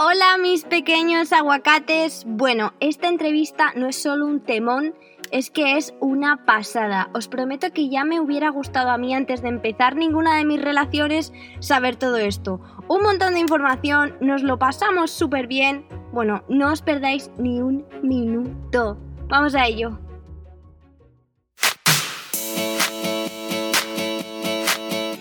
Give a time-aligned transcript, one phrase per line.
[0.00, 2.22] Hola mis pequeños aguacates.
[2.24, 4.94] Bueno, esta entrevista no es solo un temón,
[5.32, 7.10] es que es una pasada.
[7.14, 10.62] Os prometo que ya me hubiera gustado a mí antes de empezar ninguna de mis
[10.62, 12.60] relaciones saber todo esto.
[12.86, 15.84] Un montón de información, nos lo pasamos súper bien.
[16.12, 18.98] Bueno, no os perdáis ni un minuto.
[19.26, 19.98] Vamos a ello.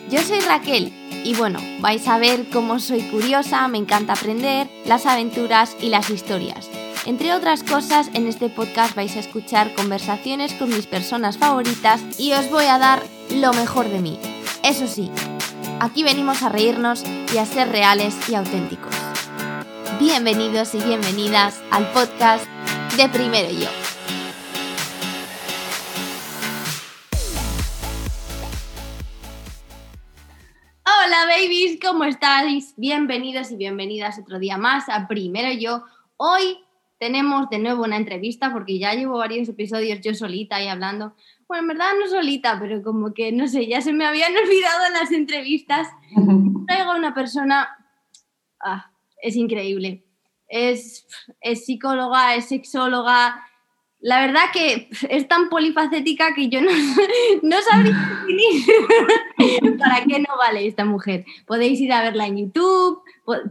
[0.08, 5.06] Yo soy Raquel y bueno, vais a ver cómo soy curiosa, me encanta aprender, las
[5.06, 6.70] aventuras y las historias.
[7.06, 12.32] Entre otras cosas, en este podcast vais a escuchar conversaciones con mis personas favoritas y
[12.32, 13.04] os voy a dar
[13.36, 14.18] lo mejor de mí.
[14.64, 15.12] Eso sí,
[15.82, 18.96] aquí venimos a reírnos y a ser reales y auténticos.
[20.00, 22.46] Bienvenidos y bienvenidas al podcast
[22.96, 23.87] de Primero Yo.
[31.08, 32.74] Hola babies, ¿cómo estáis?
[32.76, 35.86] Bienvenidos y bienvenidas otro día más a Primero Yo.
[36.18, 36.58] Hoy
[37.00, 41.16] tenemos de nuevo una entrevista porque ya llevo varios episodios yo solita y hablando.
[41.48, 44.90] Bueno, en verdad no solita, pero como que no sé, ya se me habían olvidado
[44.92, 45.88] las entrevistas.
[46.68, 47.70] Traigo una persona,
[48.60, 50.04] ah, es increíble.
[50.50, 51.08] Es,
[51.40, 53.48] es psicóloga, es sexóloga,
[54.00, 56.72] la verdad que es tan polifacética que yo no,
[57.42, 61.26] no sabría definir para qué no vale esta mujer.
[61.46, 63.02] Podéis ir a verla en YouTube,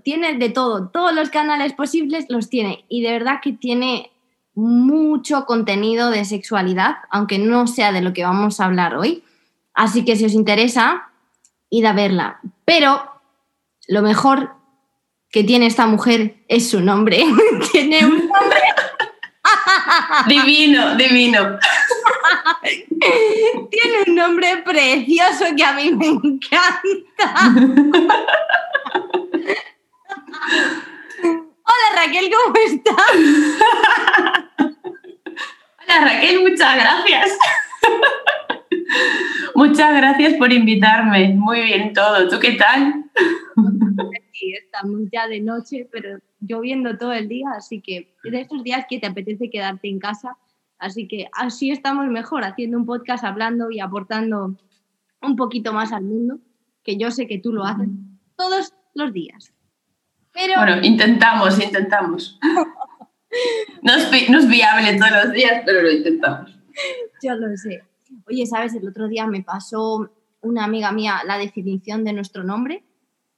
[0.05, 4.11] tiene de todo, todos los canales posibles los tiene y de verdad que tiene
[4.55, 9.23] mucho contenido de sexualidad, aunque no sea de lo que vamos a hablar hoy.
[9.75, 11.11] Así que si os interesa,
[11.69, 12.41] id a verla.
[12.65, 13.03] Pero
[13.89, 14.55] lo mejor
[15.31, 17.23] que tiene esta mujer es su nombre.
[17.73, 18.61] tiene un nombre
[20.27, 21.59] divino, divino.
[23.71, 27.55] Tiene un nombre precioso que a mí me encanta.
[31.69, 33.13] Hola Raquel, ¿cómo estás?
[34.59, 37.39] Hola Raquel, muchas gracias.
[39.55, 41.29] Muchas gracias por invitarme.
[41.29, 42.29] Muy bien todo.
[42.29, 43.05] ¿Tú qué tal?
[44.33, 48.85] Sí, estamos ya de noche, pero lloviendo todo el día, así que de estos días
[48.89, 50.37] que te apetece quedarte en casa.
[50.79, 54.57] Así que así estamos mejor, haciendo un podcast, hablando y aportando
[55.23, 56.39] un poquito más al mundo,
[56.83, 57.89] que yo sé que tú lo haces
[58.37, 59.53] todos los días.
[60.33, 60.55] Pero...
[60.57, 62.39] Bueno, intentamos, intentamos.
[63.83, 66.59] no, es, no es viable todos los días, pero lo intentamos.
[67.23, 67.83] Yo lo sé.
[68.29, 68.75] Oye, ¿sabes?
[68.75, 70.11] El otro día me pasó
[70.43, 72.85] una amiga mía la definición de nuestro nombre.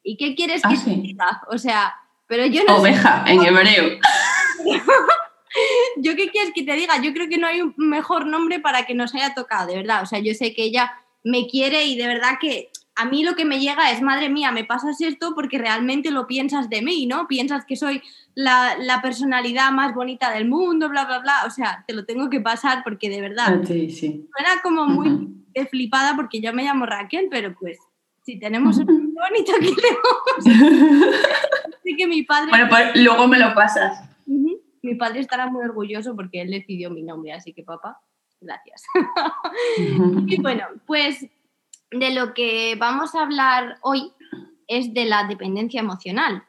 [0.03, 1.43] ¿Y qué quieres que ah, diga?
[1.51, 1.95] O sea,
[2.27, 3.99] pero yo no Oveja, en hebreo.
[5.97, 8.85] yo qué quieres que te diga, yo creo que no hay un mejor nombre para
[8.87, 10.03] que nos haya tocado, de verdad.
[10.03, 10.93] O sea, yo sé que ella
[11.25, 14.51] me quiere y de verdad que a mí lo que me llega es, madre mía,
[14.51, 17.29] me pasas esto porque realmente lo piensas de mí, ¿no?
[17.29, 18.03] Piensas que soy
[18.35, 21.45] la, personalidad más bonita del mundo, bla, bla, bla.
[21.47, 23.63] O sea, te lo tengo que pasar porque de verdad.
[23.65, 24.29] Sí, sí.
[24.39, 25.29] Era como muy
[25.71, 27.79] flipada porque yo me llamo Raquel, pero pues
[28.25, 28.87] si tenemos un
[29.19, 29.73] bonito que
[31.79, 32.51] Así que mi padre...
[32.51, 34.09] Bueno, pues luego me lo pasas.
[34.27, 38.01] Mi padre estará muy orgulloso porque él decidió mi nombre, así que papá,
[38.41, 38.85] gracias.
[40.27, 41.27] y bueno, pues
[41.91, 44.13] de lo que vamos a hablar hoy
[44.67, 46.45] es de la dependencia emocional,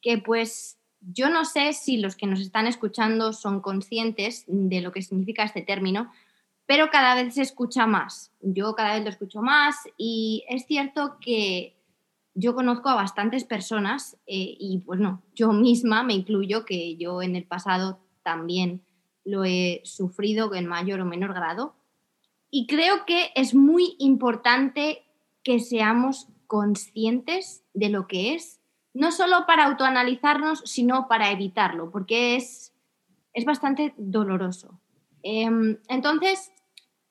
[0.00, 4.92] que pues yo no sé si los que nos están escuchando son conscientes de lo
[4.92, 6.12] que significa este término,
[6.66, 8.32] pero cada vez se escucha más.
[8.40, 11.77] Yo cada vez lo escucho más y es cierto que
[12.38, 17.20] yo conozco a bastantes personas eh, y pues no, yo misma me incluyo que yo
[17.20, 18.84] en el pasado también
[19.24, 21.74] lo he sufrido en mayor o menor grado.
[22.48, 25.02] Y creo que es muy importante
[25.42, 28.60] que seamos conscientes de lo que es,
[28.94, 32.72] no solo para autoanalizarnos, sino para evitarlo, porque es,
[33.32, 34.80] es bastante doloroso.
[35.24, 36.52] Em, entonces,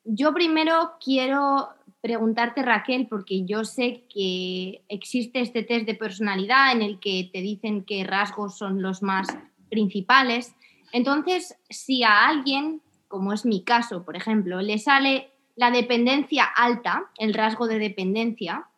[0.06, 1.68] yo primero quiero
[2.08, 7.42] preguntarte, Raquel, porque yo sé que existe este test de personalidad en el que te
[7.42, 9.28] dicen qué rasgos son los más
[9.70, 10.56] principales.
[10.94, 17.12] Entonces, si a alguien, como es mi caso, por ejemplo, le sale la dependencia alta,
[17.18, 18.70] el rasgo de dependencia,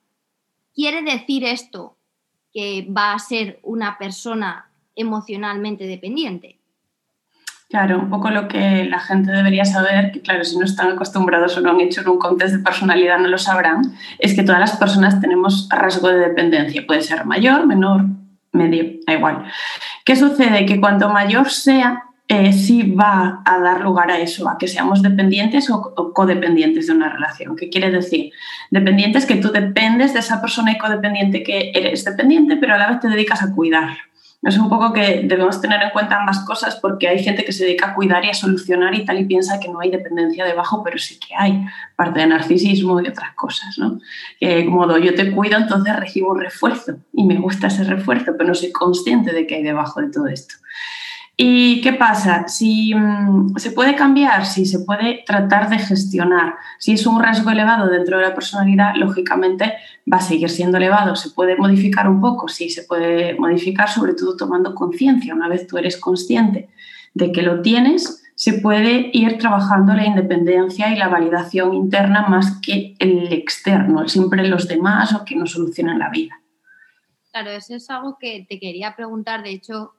[0.73, 1.97] quiere decir esto
[2.51, 6.58] que va a ser una persona emocionalmente dependiente.
[7.69, 11.55] Claro, un poco lo que la gente debería saber, que claro, si no están acostumbrados
[11.55, 14.75] o no han hecho un test de personalidad no lo sabrán, es que todas las
[14.77, 16.83] personas tenemos rasgo de dependencia.
[16.87, 18.05] Puede ser mayor, menor,
[18.53, 19.45] medio, da igual.
[20.03, 20.65] ¿Qué sucede?
[20.65, 25.03] Que cuanto mayor sea, eh, sí va a dar lugar a eso, a que seamos
[25.03, 27.55] dependientes o, o, codependientes de una relación.
[27.55, 28.31] ¿Qué quiere decir?
[28.71, 32.87] Dependientes que tú dependes de esa persona y codependiente que eres dependiente, pero a la
[32.89, 33.89] vez te dedicas a cuidar
[34.41, 37.65] Es un poco que debemos tener en cuenta ambas cosas porque hay gente que se
[37.65, 40.81] dedica a cuidar y a solucionar y tal y piensa que no hay dependencia debajo,
[40.81, 41.65] pero sí que hay
[41.97, 43.99] parte de narcisismo y otras cosas, ¿no?
[44.67, 48.55] Modo yo te cuido, entonces recibo un refuerzo y me gusta ese refuerzo, pero no
[48.55, 50.55] soy consciente de que hay debajo de todo esto.
[51.41, 52.49] ¿Y qué pasa?
[52.49, 56.55] Si mm, se puede cambiar, si se puede tratar de gestionar.
[56.79, 59.75] Si es un rasgo elevado dentro de la personalidad, lógicamente
[60.11, 61.15] va a seguir siendo elevado.
[61.15, 62.49] ¿Se puede modificar un poco?
[62.49, 65.33] Sí, se puede modificar, sobre todo tomando conciencia.
[65.33, 66.67] Una vez tú eres consciente
[67.13, 72.59] de que lo tienes, se puede ir trabajando la independencia y la validación interna más
[72.59, 76.41] que el externo, siempre los demás o que nos solucionan la vida.
[77.31, 79.41] Claro, eso es algo que te quería preguntar.
[79.41, 79.93] De hecho,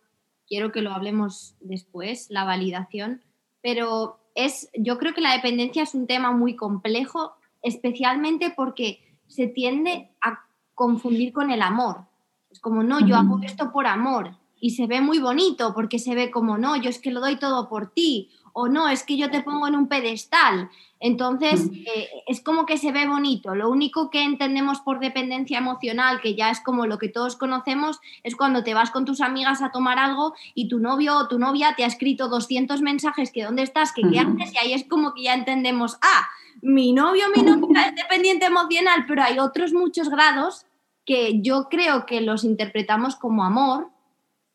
[0.50, 3.22] quiero que lo hablemos después, la validación,
[3.62, 9.46] pero es, yo creo que la dependencia es un tema muy complejo, especialmente porque se
[9.46, 10.40] tiende a
[10.74, 12.04] confundir con el amor.
[12.50, 16.16] Es como, no, yo hago esto por amor y se ve muy bonito porque se
[16.16, 19.16] ve como, no, yo es que lo doy todo por ti o no, es que
[19.16, 20.70] yo te pongo en un pedestal.
[21.02, 23.54] Entonces, eh, es como que se ve bonito.
[23.54, 28.00] Lo único que entendemos por dependencia emocional, que ya es como lo que todos conocemos,
[28.22, 31.38] es cuando te vas con tus amigas a tomar algo y tu novio o tu
[31.38, 34.84] novia te ha escrito 200 mensajes que dónde estás, que qué haces, y ahí es
[34.84, 36.28] como que ya entendemos, ah,
[36.60, 40.66] mi novio mi novia es dependiente emocional, pero hay otros muchos grados
[41.06, 43.88] que yo creo que los interpretamos como amor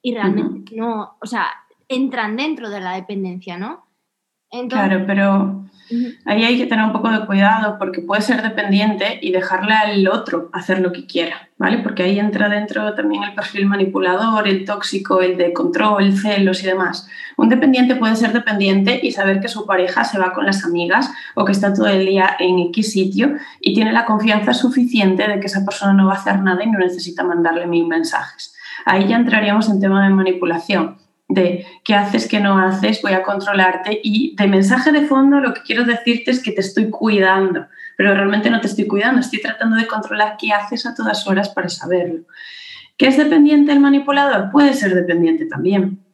[0.01, 1.47] y realmente no, o sea,
[1.87, 3.84] entran dentro de la dependencia, ¿no?
[4.69, 5.65] Claro, pero
[6.25, 10.07] ahí hay que tener un poco de cuidado porque puede ser dependiente y dejarle al
[10.07, 11.79] otro hacer lo que quiera, ¿vale?
[11.79, 16.67] Porque ahí entra dentro también el perfil manipulador, el tóxico, el de control, celos y
[16.67, 17.07] demás.
[17.37, 21.11] Un dependiente puede ser dependiente y saber que su pareja se va con las amigas
[21.35, 25.39] o que está todo el día en X sitio y tiene la confianza suficiente de
[25.39, 28.55] que esa persona no va a hacer nada y no necesita mandarle mil mensajes.
[28.85, 33.23] Ahí ya entraríamos en tema de manipulación de qué haces, qué no haces, voy a
[33.23, 37.67] controlarte y de mensaje de fondo lo que quiero decirte es que te estoy cuidando,
[37.97, 41.49] pero realmente no te estoy cuidando, estoy tratando de controlar qué haces a todas horas
[41.49, 42.21] para saberlo.
[42.97, 44.51] ¿Qué es dependiente el manipulador?
[44.51, 46.04] Puede ser dependiente también,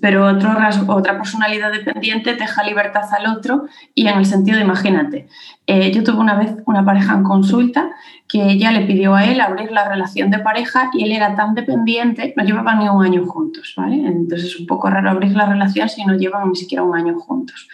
[0.00, 0.50] pero otro
[0.88, 5.28] otra personalidad dependiente deja libertad al otro y en el sentido, imagínate,
[5.66, 7.90] eh, yo tuve una vez una pareja en consulta
[8.28, 11.54] que ella le pidió a él abrir la relación de pareja y él era tan
[11.54, 13.96] dependiente, no llevaban ni un año juntos, ¿vale?
[13.96, 17.18] Entonces es un poco raro abrir la relación si no llevan ni siquiera un año
[17.18, 17.68] juntos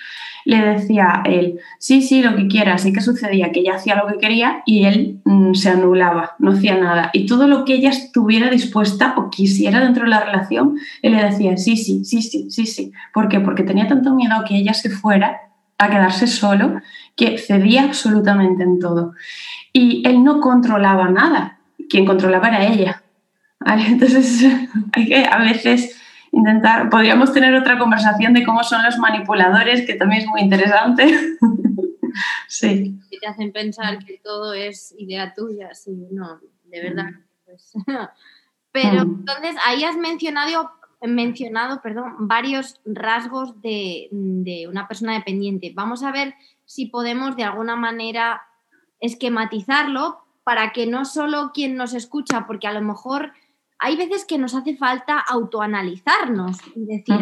[0.49, 2.87] le decía él, sí, sí, lo que quieras.
[2.87, 3.53] ¿Y qué sucedía?
[3.53, 7.11] Que ella hacía lo que quería y él mm, se anulaba, no hacía nada.
[7.13, 11.23] Y todo lo que ella estuviera dispuesta o quisiera dentro de la relación, él le
[11.23, 12.93] decía, sí, sí, sí, sí, sí, sí.
[13.13, 13.41] ¿Por qué?
[13.41, 15.39] Porque tenía tanto miedo a que ella se fuera,
[15.77, 16.81] a quedarse solo,
[17.15, 19.13] que cedía absolutamente en todo.
[19.75, 21.59] Y él no controlaba nada,
[21.91, 23.03] quien controlaba era ella.
[23.67, 24.47] Entonces,
[24.95, 26.01] que a veces
[26.33, 31.37] intentar, podríamos tener otra conversación de cómo son los manipuladores, que también es muy interesante.
[32.49, 32.99] sí.
[33.21, 37.11] Te hacen pensar que todo es idea tuya, sí, no, de verdad.
[37.11, 37.25] Mm.
[37.45, 37.73] Pues.
[38.73, 39.19] Pero mm.
[39.21, 40.71] entonces ahí has mencionado,
[41.03, 45.73] mencionado perdón, varios rasgos de, de una persona dependiente.
[45.75, 46.35] Vamos a ver
[46.65, 48.43] si podemos de alguna manera
[49.01, 53.33] esquematizarlo para que no solo quien nos escucha, porque a lo mejor
[53.79, 57.17] hay veces que nos hace falta autoanalizarnos y decir,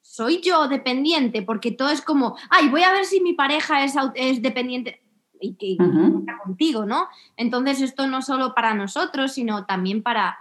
[0.00, 3.94] soy yo dependiente, porque todo es como, ay, voy a ver si mi pareja es,
[4.14, 5.02] es dependiente
[5.40, 7.08] y que está contigo, ¿no?
[7.36, 10.38] Entonces esto no solo para nosotros, sino también para,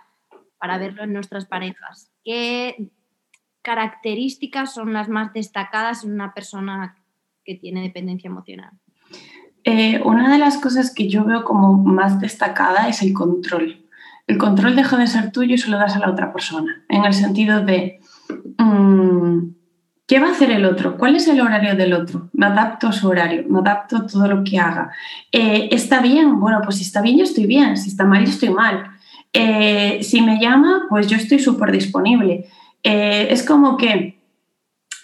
[0.58, 2.12] para verlo en nuestras parejas.
[2.24, 2.90] ¿Qué
[3.62, 6.98] características son las más destacadas en una persona
[7.44, 8.72] que tiene dependencia emocional?
[9.64, 13.81] Eh, una de las cosas que yo veo como más destacada es el control
[14.32, 17.04] el control deja de ser tuyo y se lo das a la otra persona, en
[17.04, 18.00] el sentido de,
[18.58, 19.40] mm,
[20.08, 20.98] ¿qué va a hacer el otro?
[20.98, 22.30] ¿Cuál es el horario del otro?
[22.32, 24.92] Me adapto a su horario, me adapto a todo lo que haga.
[25.34, 26.40] Eh, ¿Está bien?
[26.40, 28.92] Bueno, pues si está bien, yo estoy bien, si está mal, yo estoy mal.
[29.34, 32.48] Eh, si me llama, pues yo estoy súper disponible.
[32.84, 34.18] Eh, es como que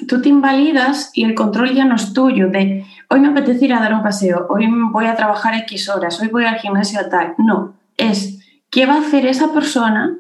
[0.07, 3.74] tú te invalidas y el control ya no es tuyo de hoy me apetece ir
[3.74, 7.36] a dar un paseo, hoy voy a trabajar X horas, hoy voy al gimnasio tal.
[7.38, 8.37] No, es
[8.70, 10.18] ¿Qué va a hacer esa persona?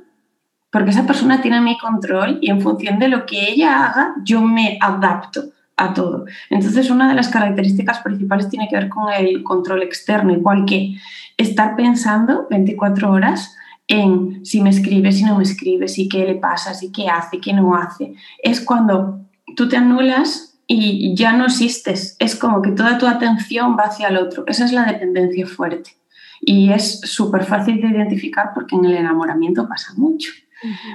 [0.71, 4.41] Porque esa persona tiene mi control y en función de lo que ella haga, yo
[4.41, 5.43] me adapto
[5.77, 6.25] a todo.
[6.49, 10.95] Entonces, una de las características principales tiene que ver con el control externo, igual que
[11.37, 13.55] estar pensando 24 horas
[13.87, 17.39] en si me escribe, si no me escribe, si qué le pasa, si qué hace,
[17.39, 18.15] qué no hace.
[18.43, 19.21] Es cuando
[19.55, 22.17] tú te anulas y ya no existes.
[22.19, 24.43] Es como que toda tu atención va hacia el otro.
[24.47, 25.91] Esa es la dependencia fuerte.
[26.41, 30.31] Y es súper fácil de identificar porque en el enamoramiento pasa mucho.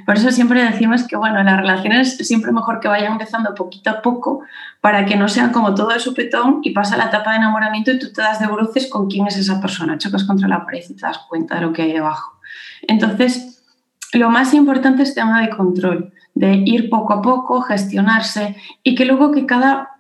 [0.05, 4.03] Por eso siempre decimos que, bueno, las relaciones siempre mejor que vayan empezando poquito a
[4.03, 4.41] poco
[4.81, 7.99] para que no sean como todo de supetón y pasa la etapa de enamoramiento y
[7.99, 10.95] tú te das de bruces con quién es esa persona, chocas contra la pared y
[10.95, 12.41] te das cuenta de lo que hay debajo.
[12.83, 13.63] Entonces,
[14.13, 19.05] lo más importante es tema de control, de ir poco a poco, gestionarse y que
[19.05, 19.92] luego que cada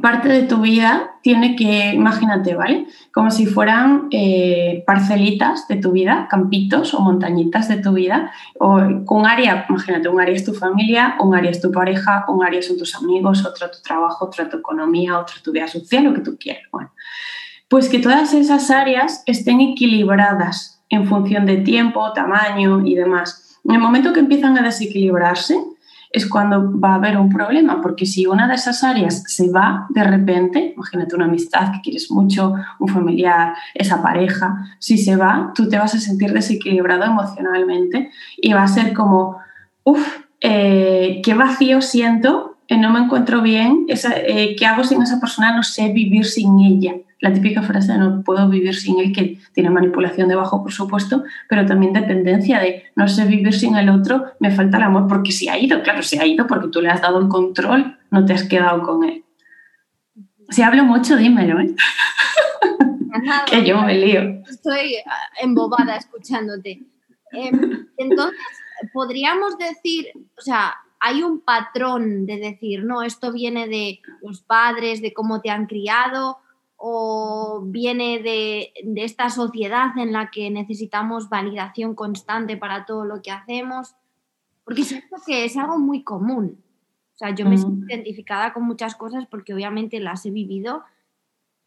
[0.00, 2.86] parte de tu vida tiene que, imagínate, ¿vale?
[3.12, 8.76] Como si fueran eh, parcelitas de tu vida, campitos o montañitas de tu vida, o
[8.76, 12.62] un área, imagínate, un área es tu familia, un área es tu pareja, un área
[12.62, 16.20] son tus amigos, otro tu trabajo, otro tu economía, otro tu vida social, lo que
[16.20, 16.64] tú quieras.
[16.70, 16.90] Bueno,
[17.68, 23.58] pues que todas esas áreas estén equilibradas en función de tiempo, tamaño y demás.
[23.64, 25.58] En el momento que empiezan a desequilibrarse,
[26.14, 29.88] es cuando va a haber un problema, porque si una de esas áreas se va
[29.88, 35.50] de repente, imagínate una amistad que quieres mucho, un familiar, esa pareja, si se va,
[35.56, 39.38] tú te vas a sentir desequilibrado emocionalmente y va a ser como,
[39.82, 45.20] uff, eh, qué vacío siento, eh, no me encuentro bien, eh, ¿qué hago sin esa
[45.20, 45.54] persona?
[45.54, 49.38] No sé vivir sin ella la típica frase de no puedo vivir sin él, que
[49.54, 54.26] tiene manipulación debajo, por supuesto, pero también dependencia de no sé vivir sin el otro,
[54.40, 56.90] me falta el amor, porque se ha ido, claro, se ha ido porque tú le
[56.90, 59.24] has dado el control, no te has quedado con él.
[60.50, 61.74] Si hablo mucho, dímelo, ¿eh?
[63.50, 64.42] que yo me lío.
[64.46, 66.82] Estoy ah, embobada escuchándote.
[67.32, 68.38] Em, entonces,
[68.92, 70.74] podríamos decir, o sea,
[71.06, 75.66] hay un patrón de decir, no, esto viene de los padres, de cómo te han
[75.66, 76.38] criado,
[76.76, 83.30] o viene de, esta sociedad en la que necesitamos validación constante para todo lo que
[83.30, 83.94] hacemos,
[84.64, 86.64] porque siento que es algo muy común.
[87.12, 90.84] O sea, yo me siento identificada con muchas cosas porque obviamente las he vivido,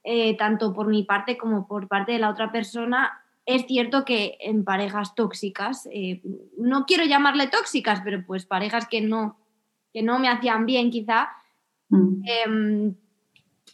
[0.04, 3.24] eh, tanto por mi parte como por parte de la otra persona.
[3.48, 6.22] Es cierto que en parejas tóxicas, eh,
[6.60, 9.40] no quiero llamarle tóxicas, pero pues parejas que no,
[9.94, 11.30] que no me hacían bien quizá,
[11.90, 12.22] mm.
[12.26, 12.96] em,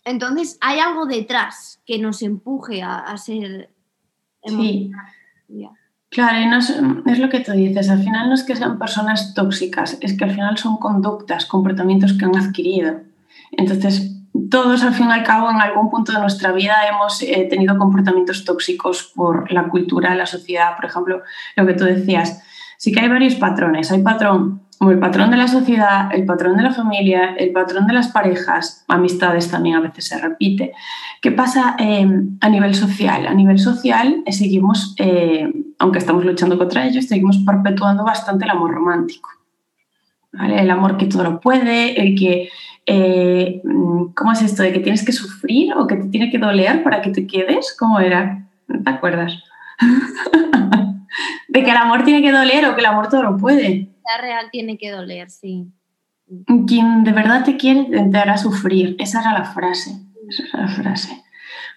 [0.06, 3.70] entonces, hay algo detrás que nos empuje a, ser
[4.46, 4.92] Sí.
[6.10, 6.58] Claro, y no
[7.12, 10.26] es, lo que tú dices, al final no es que sean personas tóxicas, es que
[10.26, 13.02] al final son conductas, comportamientos que han adquirido.
[13.52, 14.12] Entonces,
[14.50, 17.78] todos al fin y al cabo en algún punto de nuestra vida hemos eh, tenido
[17.78, 21.22] comportamientos tóxicos por la cultura, la sociedad, por ejemplo,
[21.56, 22.42] lo que tú decías.
[22.78, 23.92] Sí que hay varios patrones.
[23.92, 27.88] Hay patrón como el patrón de la sociedad, el patrón de la familia, el patrón
[27.88, 30.74] de las parejas, amistades también a veces se repite.
[31.22, 33.28] ¿Qué pasa em, a nivel social?
[33.28, 35.50] A nivel social eh, seguimos, eh,
[35.80, 39.30] aunque estamos luchando contra ello, seguimos perpetuando bastante el amor romántico.
[40.34, 42.50] El amor que todo lo puede, el que,
[42.86, 43.62] eh,
[44.16, 44.64] ¿cómo es esto?
[44.64, 47.76] ¿De que tienes que sufrir o que te tiene que doler para que te quedes?
[47.78, 48.48] ¿Cómo era?
[48.68, 49.44] ¿No te acuerdas?
[51.48, 54.50] de que el amor tiene que doler o que el amor todo lo puede real
[54.52, 55.72] tiene que doler, sí.
[56.68, 58.96] Quien de verdad te quiere te hará sufrir.
[59.00, 59.92] Esa era la frase.
[60.28, 61.24] Esa era la frase.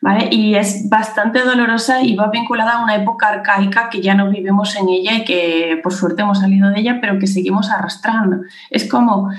[0.02, 0.28] ¿Vale?
[0.30, 4.76] Y es bastante dolorosa y va vinculada a una época arcaica que ya no vivimos
[4.76, 8.42] en ella y que por suerte hemos salido de ella, pero que seguimos arrastrando.
[8.70, 9.30] Es como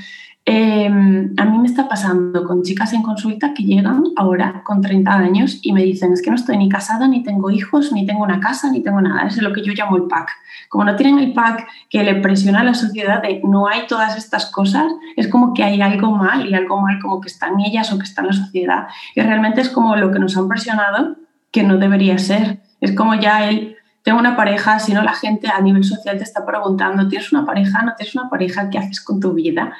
[0.49, 5.13] Em, a mí me está pasando con chicas en consulta que llegan ahora con 30
[5.13, 8.23] años y me dicen, es que no estoy ni casada, ni tengo hijos, ni tengo
[8.23, 9.27] una casa, ni tengo nada.
[9.27, 10.31] Es lo que yo llamo el pack.
[10.69, 14.15] Como no tienen el pack que le presiona a la sociedad de no hay todas
[14.15, 14.85] estas cosas,
[15.17, 17.97] es como que hay algo mal y algo mal como que está en ellas o
[17.97, 18.87] que está en la sociedad.
[19.15, 21.17] Y realmente es como lo que nos han presionado
[21.51, 22.61] que no debería ser.
[22.79, 23.75] Es como ya el
[24.07, 27.45] tengo una pareja, si no la gente a nivel social te está preguntando, ¿tienes una
[27.45, 27.81] pareja?
[27.81, 28.69] ¿No tienes una pareja?
[28.69, 29.73] ¿Qué haces con tu vida?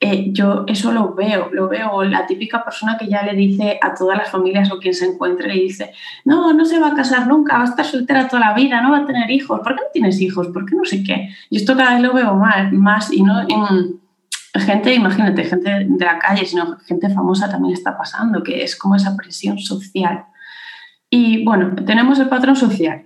[0.00, 3.94] Eh, yo eso lo veo, lo veo, la típica persona que ya le dice a
[3.94, 5.92] todas las familias o quien se encuentre, le dice,
[6.24, 8.92] no, no se va a casar nunca, va a estar soltera toda la vida, no
[8.92, 10.46] va a tener hijos, ¿por qué no tienes hijos?
[10.48, 11.30] ¿Por qué no sé qué?
[11.50, 14.00] Y esto cada vez lo veo más, más y no en
[14.54, 18.94] gente, imagínate, gente de la calle, sino gente famosa también está pasando, que es como
[18.94, 20.26] esa presión social.
[21.10, 23.04] Y bueno, tenemos el patrón social.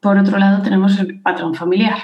[0.00, 1.98] Por otro lado, tenemos el patrón familiar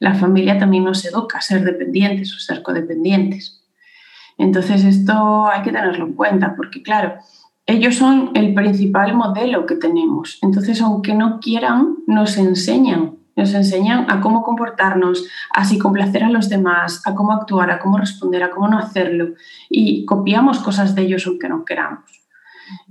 [0.00, 3.62] la familia también nos educa a ser dependientes o ser codependientes.
[4.38, 7.14] Entonces esto hay que tenerlo en cuenta porque claro,
[7.66, 10.38] ellos son el principal modelo que tenemos.
[10.42, 16.30] Entonces, aunque no quieran, nos enseñan, nos enseñan a cómo comportarnos, a si complacer a
[16.30, 19.34] los demás, a cómo actuar, a cómo responder, a cómo no hacerlo.
[19.68, 22.19] Y copiamos cosas de ellos aunque no queramos.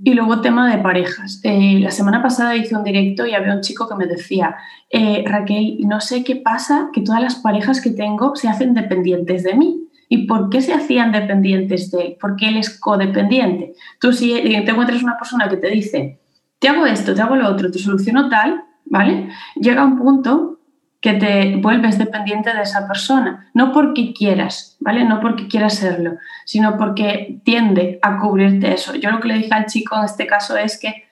[0.02, 1.40] Y luego tema de parejas.
[1.42, 4.56] Eh, la semana pasada hice un directo y había un chico que me decía,
[4.90, 9.42] eh, Raquel, no sé qué pasa, que todas las parejas que tengo se hacen dependientes
[9.42, 9.86] de mí.
[10.08, 12.16] ¿Y por qué se hacían dependientes de él?
[12.20, 13.74] Porque él es codependiente.
[14.00, 16.20] Tú si te encuentras una persona que te dice,
[16.58, 19.28] te hago esto, te hago lo otro, te soluciono tal, ¿vale?
[19.54, 20.59] Llega un punto
[21.00, 25.04] que te vuelves dependiente de esa persona, no porque quieras, ¿vale?
[25.04, 28.94] No porque quieras serlo, sino porque tiende a cubrirte eso.
[28.94, 31.04] Yo lo que le dije al chico en este caso es que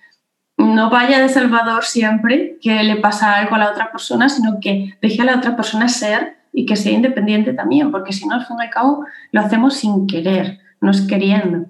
[0.59, 4.95] no vaya de salvador siempre que le pasa algo a la otra persona, sino que
[5.01, 8.45] deje a la otra persona ser y que sea independiente también, porque si no, al
[8.45, 11.67] fin y al cabo, lo hacemos sin querer, no es queriendo.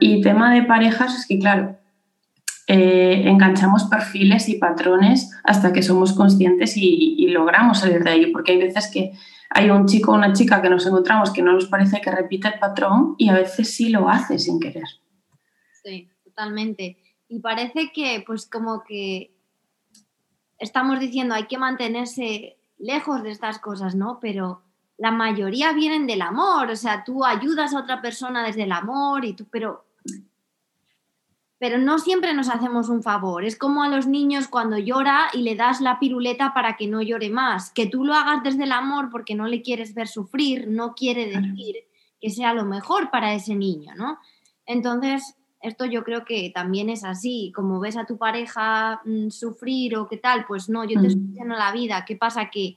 [0.00, 1.77] Y tema de parejas es que, claro,
[2.70, 8.52] eh, enganchamos perfiles y patrones hasta que somos conscientes y, logramos salir de ahí, porque
[8.52, 9.12] hay veces que
[9.48, 12.48] hay un chico o una chica que nos encontramos que no nos parece que repite
[12.48, 14.84] el patrón y a veces sí lo hace sin querer.
[15.82, 16.98] Sí, totalmente.
[17.28, 19.34] Y parece que, pues como que
[20.58, 24.18] estamos diciendo hay que mantenerse lejos de estas cosas, ¿no?
[24.20, 24.62] Pero
[24.98, 29.24] la mayoría vienen del amor, o sea, tú ayudas a otra persona desde el amor
[29.24, 29.86] y tú, pero
[31.58, 33.44] pero no siempre nos hacemos un favor.
[33.44, 37.02] Es como a los niños cuando llora y le das la piruleta para que no
[37.02, 37.70] llore más.
[37.70, 41.26] Que tú lo hagas desde el amor porque no le quieres ver sufrir, no quiere
[41.26, 41.76] decir
[42.20, 44.18] que sea lo mejor para ese niño, ¿no?
[44.66, 47.52] Entonces, esto yo creo que también es así.
[47.54, 51.26] Como ves a tu pareja mm, sufrir o qué tal, pues no, yo te estoy
[51.26, 52.04] diciendo la vida.
[52.04, 52.50] ¿Qué pasa?
[52.50, 52.76] Que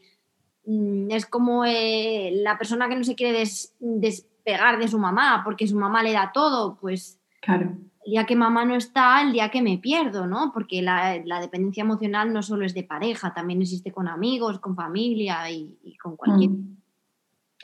[0.66, 3.44] mm, es como eh, la persona que no se quiere
[3.80, 7.20] despegar de su mamá porque su mamá le da todo, pues...
[7.42, 10.52] Claro el día que mamá no está, el día que me pierdo, ¿no?
[10.54, 15.50] Porque la, dependencia emocional no solo es de pareja, también existe con amigos, con familia
[15.52, 16.50] y, con cualquier.
[16.50, 16.78] Mm.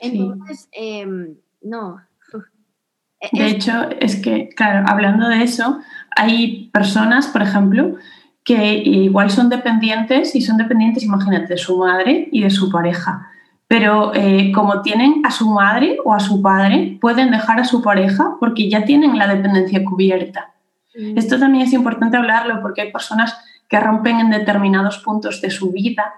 [0.00, 2.00] Entonces, em, no.
[3.32, 5.80] De hecho, es que, claro, hablando de eso,
[6.16, 7.96] hay personas, por ejemplo,
[8.44, 13.28] que igual son dependientes y son dependientes, imagínate, de su madre y de su pareja
[13.68, 17.82] pero eh, como tienen a su madre o a su padre, pueden dejar a su
[17.82, 20.54] pareja porque ya tienen la dependencia cubierta.
[20.96, 21.18] Mm.
[21.18, 25.70] Esto también es importante hablarlo porque hay personas que rompen en determinados puntos de su
[25.70, 26.14] vida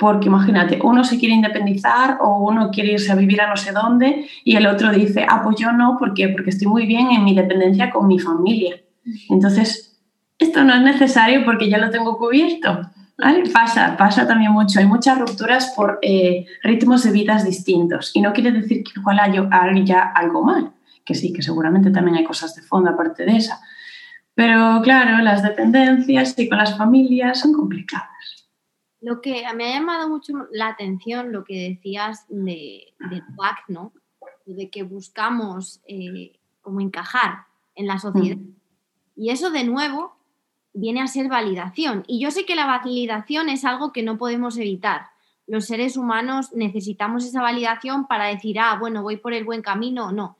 [0.00, 3.70] porque imagínate, uno se quiere independizar o uno quiere irse a vivir a no sé
[3.72, 6.28] dónde y el otro dice, ah, pues yo no, ¿por qué?
[6.30, 8.80] Porque estoy muy bien en mi dependencia con mi familia.
[9.28, 10.00] Entonces,
[10.38, 12.80] esto no es necesario porque ya lo tengo cubierto.
[13.52, 14.80] Pasa, pasa también mucho.
[14.80, 19.18] Hay muchas rupturas por eh, ritmos de vidas distintos y no quiere decir que igual
[19.18, 20.72] haya algo mal,
[21.04, 23.60] que sí, que seguramente también hay cosas de fondo aparte de esa.
[24.34, 28.48] Pero claro, las dependencias y con las familias son complicadas.
[29.00, 33.22] Lo que me ha llamado mucho la atención, lo que decías de, de
[33.68, 33.92] ¿no?
[34.46, 38.36] De que buscamos eh, como encajar en la sociedad.
[38.36, 38.54] Mm.
[39.16, 40.19] Y eso de nuevo
[40.72, 42.04] viene a ser validación.
[42.06, 45.08] Y yo sé que la validación es algo que no podemos evitar.
[45.46, 50.12] Los seres humanos necesitamos esa validación para decir, ah, bueno, voy por el buen camino
[50.12, 50.36] no.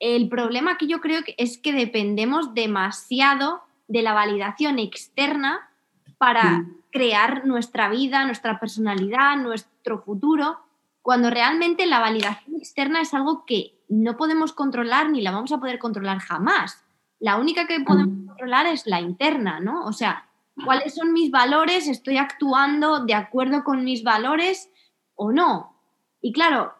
[0.00, 5.70] El problema que yo creo que es que dependemos demasiado de la validación externa
[6.18, 10.58] para crear nuestra vida, nuestra personalidad, nuestro futuro,
[11.02, 15.58] cuando realmente la validación externa es algo que no podemos controlar ni la vamos a
[15.58, 16.83] poder controlar jamás.
[17.24, 18.26] La única que podemos mm.
[18.26, 19.86] controlar es la interna, ¿no?
[19.86, 20.28] O sea,
[20.62, 21.88] ¿cuáles son mis valores?
[21.88, 24.68] ¿Estoy actuando de acuerdo con mis valores
[25.14, 25.74] o no?
[26.20, 26.74] Y claro,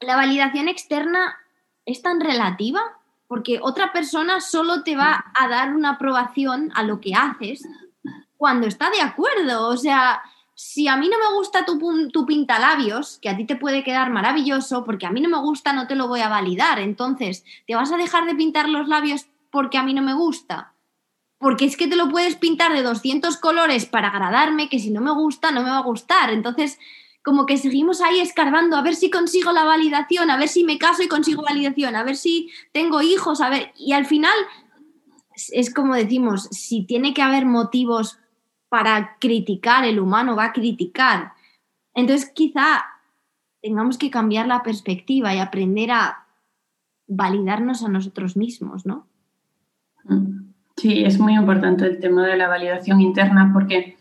[0.00, 1.36] la validación externa
[1.84, 2.80] es tan relativa
[3.28, 7.68] porque otra persona solo te va a dar una aprobación a lo que haces
[8.38, 9.68] cuando está de acuerdo.
[9.68, 10.22] O sea,
[10.54, 14.08] si a mí no me gusta tu, tu pintalabios, que a ti te puede quedar
[14.08, 16.78] maravilloso, porque a mí no me gusta, no te lo voy a validar.
[16.78, 20.74] Entonces, ¿te vas a dejar de pintar los labios porque a mí no me gusta.
[21.38, 25.00] Porque es que te lo puedes pintar de 200 colores para agradarme, que si no
[25.00, 26.30] me gusta, no me va a gustar.
[26.30, 26.78] Entonces,
[27.22, 30.76] como que seguimos ahí escarbando a ver si consigo la validación, a ver si me
[30.76, 33.72] caso y consigo validación, a ver si tengo hijos, a ver.
[33.78, 34.34] Y al final,
[35.52, 38.18] es como decimos, si tiene que haber motivos
[38.68, 41.34] para criticar, el humano va a criticar.
[41.94, 42.86] Entonces, quizá
[43.62, 46.26] tengamos que cambiar la perspectiva y aprender a
[47.06, 49.06] validarnos a nosotros mismos, ¿no?
[50.76, 53.96] Sí, es muy importante el tema de la validación interna porque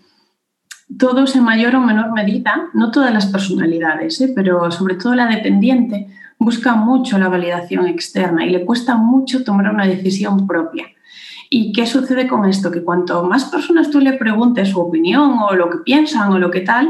[0.97, 4.31] todos en mayor o menor medida, no todas las personalidades, ¿eh?
[4.35, 6.07] pero sobre todo la dependiente,
[6.39, 10.85] busca mucho la validación externa y le cuesta mucho tomar una decisión propia.
[11.49, 12.71] ¿Y qué sucede con esto?
[12.71, 16.49] Que cuanto más personas tú le preguntes su opinión o lo que piensan o lo
[16.49, 16.89] que tal,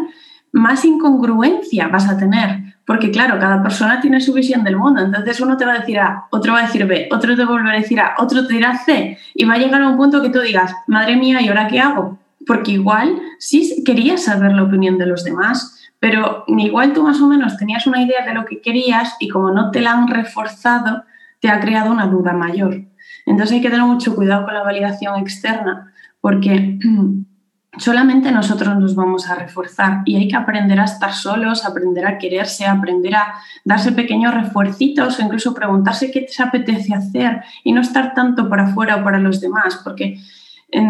[0.54, 2.63] más incongruencia vas a tener
[2.94, 5.98] porque claro, cada persona tiene su visión del mundo, entonces uno te va a decir
[6.00, 8.46] A, otro va a decir B, otro te va a volver a decir A, otro
[8.46, 11.42] te dirá C, y va a llegar a un punto que tú digas, madre mía,
[11.42, 12.20] ¿y ahora qué hago?
[12.46, 17.28] Porque igual sí querías saber la opinión de los demás, pero igual tú más o
[17.28, 21.04] menos tenías una idea de lo que querías y como no te la han reforzado,
[21.40, 22.80] te ha creado una duda mayor.
[23.26, 26.78] Entonces hay que tener mucho cuidado con la validación externa, porque
[27.78, 32.18] solamente nosotros nos vamos a reforzar y hay que aprender a estar solos, aprender a
[32.18, 37.82] quererse, aprender a darse pequeños refuercitos o incluso preguntarse qué te apetece hacer y no
[37.82, 40.20] estar tanto para afuera o para los demás, porque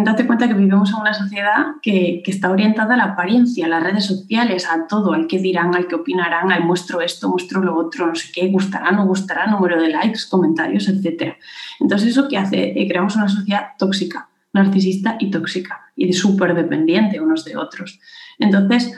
[0.03, 3.69] date cuenta que vivimos en una sociedad que, que, está orientada a la apariencia, a
[3.69, 7.61] las redes sociales, a todo, al que dirán, al que opinarán, al muestro esto, muestro
[7.61, 11.35] lo otro, no sé qué, gustará, no gustará, número de likes, comentarios, etc.
[11.81, 12.73] Entonces, ¿eso qué hace?
[12.87, 17.99] Creamos una sociedad tóxica, narcisista y tóxica y súper dependiente unos de otros.
[18.39, 18.93] Entonces,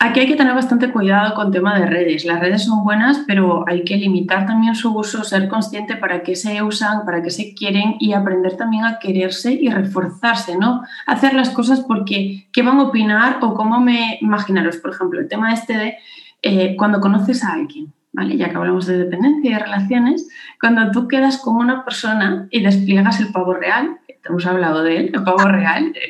[0.00, 2.24] aquí hay que tener bastante cuidado con tema de redes.
[2.24, 6.34] Las redes son buenas, pero hay que limitar también su uso, ser consciente para qué
[6.34, 10.82] se usan, para qué se quieren y aprender también a quererse y reforzarse, ¿no?
[11.06, 15.28] Hacer las cosas porque qué van a opinar o cómo me imaginaros, por ejemplo, el
[15.28, 15.98] tema este de
[16.42, 17.92] eh, cuando conoces a alguien.
[18.12, 18.36] ¿Vale?
[18.36, 20.28] Ya que hablamos de dependencia y de relaciones,
[20.60, 25.10] cuando tú quedas con una persona y despliegas el pavo real, hemos hablado de él,
[25.14, 25.92] el pavo real.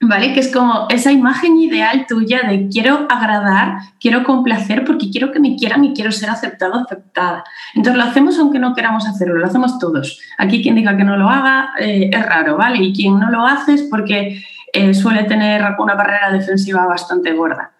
[0.00, 0.32] ¿Vale?
[0.32, 5.40] Que es como esa imagen ideal tuya de quiero agradar, quiero complacer porque quiero que
[5.40, 7.44] me quieran y quiero ser aceptado, aceptada.
[7.74, 10.20] Entonces lo hacemos aunque no queramos hacerlo, lo hacemos todos.
[10.38, 12.78] Aquí quien diga que no lo haga eh, es raro, ¿vale?
[12.82, 17.72] Y quien no lo hace es porque eh, suele tener una barrera defensiva bastante gorda.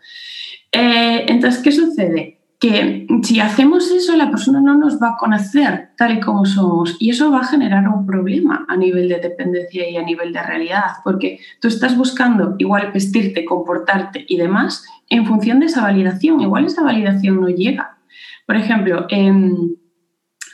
[0.73, 2.38] Eh, entonces, ¿qué sucede?
[2.61, 6.97] Que si hacemos eso, la persona no nos va a conocer tal y como somos
[6.99, 10.43] y eso va a generar un problema a nivel de dependencia y a nivel de
[10.43, 16.41] realidad, porque tú estás buscando igual vestirte, comportarte y demás en función de esa validación,
[16.41, 17.99] igual esa validación no llega.
[18.45, 19.77] Por ejemplo, en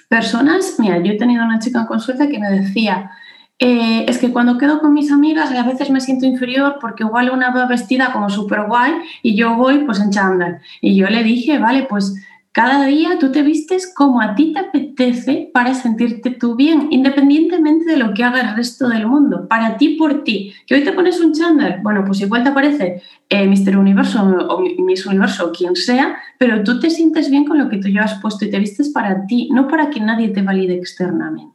[0.09, 3.11] personas, mira, yo he tenido una chica en consulta que me decía,
[3.59, 7.31] eh, es que cuando quedo con mis amigas a veces me siento inferior porque igual
[7.31, 10.61] una va vestida como súper guay y yo voy pues en chándal.
[10.81, 12.15] Y yo le dije, vale, pues
[12.55, 17.85] cada día tú te vistes como a ti te apetece para sentirte tú bien, independientemente
[17.85, 20.53] de lo que haga el resto del mundo, para ti por ti.
[20.65, 24.63] Que hoy te pones un chándal, bueno, pues igual te aparece eh, Mister Universo o
[24.79, 28.21] Miss Universo o quien sea, pero tú te sientes bien con lo que tú llevas
[28.21, 31.54] puesto y te vistes para ti, no para que nadie te valide externamente.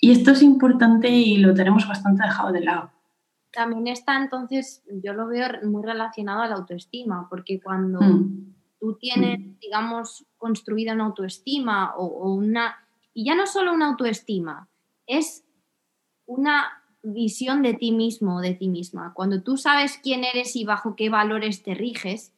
[0.00, 2.90] Y esto es importante y lo tenemos bastante dejado de lado.
[3.52, 8.54] También está entonces, yo lo veo muy relacionado a la autoestima, porque cuando mm.
[8.78, 12.76] tú tienes, digamos, construida una autoestima o, una,
[13.12, 14.68] y ya no solo una autoestima,
[15.06, 15.44] es
[16.26, 16.68] una
[17.02, 19.12] visión de ti mismo de ti misma.
[19.14, 22.32] Cuando tú sabes quién eres y bajo qué valores te riges,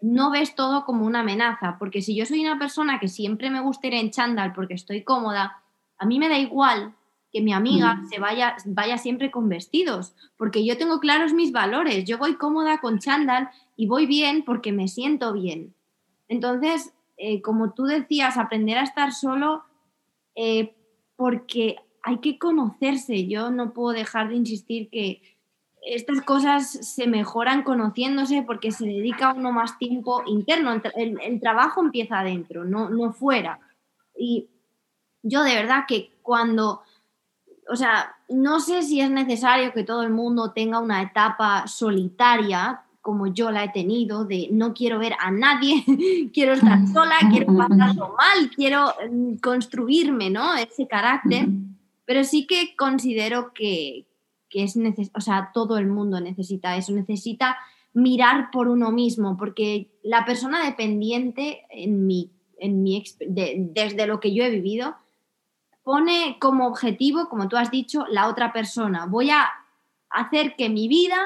[0.00, 3.60] no ves todo como una amenaza, porque si yo soy una persona que siempre me
[3.60, 5.61] gusta ir en chándal porque estoy cómoda,
[6.02, 6.96] a mí me da igual
[7.32, 8.06] que mi amiga mm.
[8.08, 12.80] se vaya, vaya siempre con vestidos, porque yo tengo claros mis valores, yo voy cómoda
[12.80, 15.74] con chándal y voy bien porque me siento bien.
[16.26, 19.62] Entonces, eh, como tú decías, aprender a estar solo
[20.34, 20.74] eh,
[21.14, 23.28] porque hay que conocerse.
[23.28, 25.22] Yo no puedo dejar de insistir que
[25.86, 30.72] estas cosas se mejoran conociéndose porque se dedica uno más tiempo interno.
[30.96, 33.60] El, el trabajo empieza adentro, no, no fuera.
[34.18, 34.48] Y
[35.22, 36.82] yo de verdad que cuando,
[37.68, 42.82] o sea, no sé si es necesario que todo el mundo tenga una etapa solitaria
[43.02, 45.84] como yo la he tenido, de no quiero ver a nadie,
[46.32, 50.54] quiero estar sola, quiero pasarlo mal, quiero mm, construirme, ¿no?
[50.54, 51.48] Ese carácter,
[52.04, 54.06] pero sí que considero que,
[54.48, 57.56] que es necesario, o sea, todo el mundo necesita eso, necesita
[57.92, 64.32] mirar por uno mismo, porque la persona dependiente en mi, en mi desde lo que
[64.32, 64.94] yo he vivido,
[65.82, 69.06] pone como objetivo, como tú has dicho, la otra persona.
[69.06, 69.50] Voy a
[70.10, 71.18] hacer que mi vida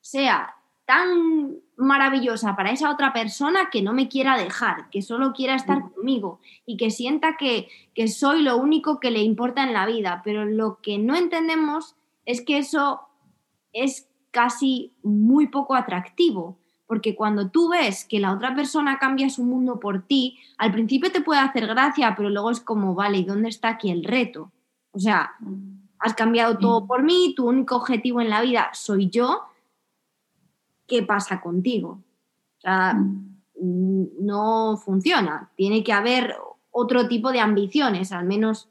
[0.00, 5.54] sea tan maravillosa para esa otra persona que no me quiera dejar, que solo quiera
[5.54, 9.86] estar conmigo y que sienta que, que soy lo único que le importa en la
[9.86, 10.22] vida.
[10.24, 13.02] Pero lo que no entendemos es que eso
[13.72, 16.57] es casi muy poco atractivo
[16.88, 21.12] porque cuando tú ves que la otra persona cambia su mundo por ti, al principio
[21.12, 24.50] te puede hacer gracia, pero luego es como, vale, ¿y dónde está aquí el reto?
[24.92, 25.32] O sea,
[25.98, 29.42] has cambiado todo por mí, tu único objetivo en la vida soy yo,
[30.86, 32.00] ¿qué pasa contigo?
[32.56, 32.98] O sea,
[33.60, 36.36] no funciona, tiene que haber
[36.70, 38.70] otro tipo de ambiciones, al menos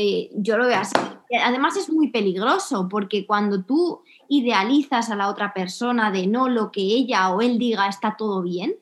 [0.00, 0.94] eh, yo lo veo así.
[1.42, 6.70] Además es muy peligroso porque cuando tú idealizas a la otra persona de no lo
[6.70, 8.76] que ella o él diga está todo bien,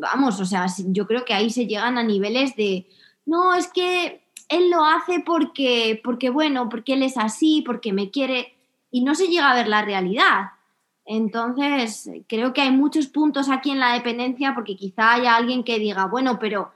[0.00, 2.88] vamos, o sea, yo creo que ahí se llegan a niveles de,
[3.26, 8.10] no, es que él lo hace porque, porque bueno, porque él es así, porque me
[8.10, 8.54] quiere,
[8.90, 10.52] y no se llega a ver la realidad.
[11.04, 15.78] Entonces, creo que hay muchos puntos aquí en la dependencia porque quizá haya alguien que
[15.78, 16.72] diga, bueno, pero,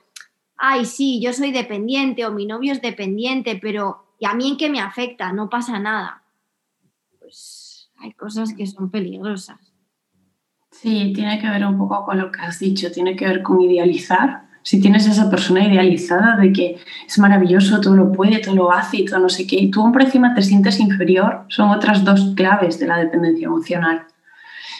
[0.58, 4.56] ay, sí, yo soy dependiente o mi novio es dependiente, pero ¿y a mí en
[4.56, 5.32] qué me afecta?
[5.32, 6.22] No pasa nada.
[7.20, 9.58] Pues hay cosas que son peligrosas.
[10.70, 13.60] Sí, tiene que ver un poco con lo que has dicho, tiene que ver con
[13.60, 14.46] idealizar.
[14.62, 18.98] Si tienes esa persona idealizada de que es maravilloso, todo lo puede, todo lo hace
[18.98, 22.32] y todo no sé qué, y tú por encima te sientes inferior, son otras dos
[22.34, 24.06] claves de la dependencia emocional.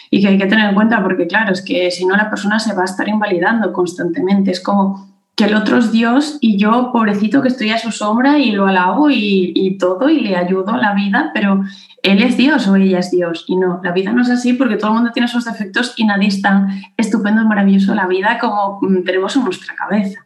[0.09, 2.59] Y que hay que tener en cuenta porque, claro, es que si no la persona
[2.59, 4.51] se va a estar invalidando constantemente.
[4.51, 8.39] Es como que el otro es Dios y yo, pobrecito, que estoy a su sombra
[8.39, 11.63] y lo alabo y, y todo y le ayudo a la vida, pero
[12.01, 13.45] él es Dios o ella es Dios.
[13.47, 16.05] Y no, la vida no es así porque todo el mundo tiene sus defectos y
[16.05, 20.25] nadie es tan estupendo y maravilloso la vida como mm, tenemos en nuestra cabeza.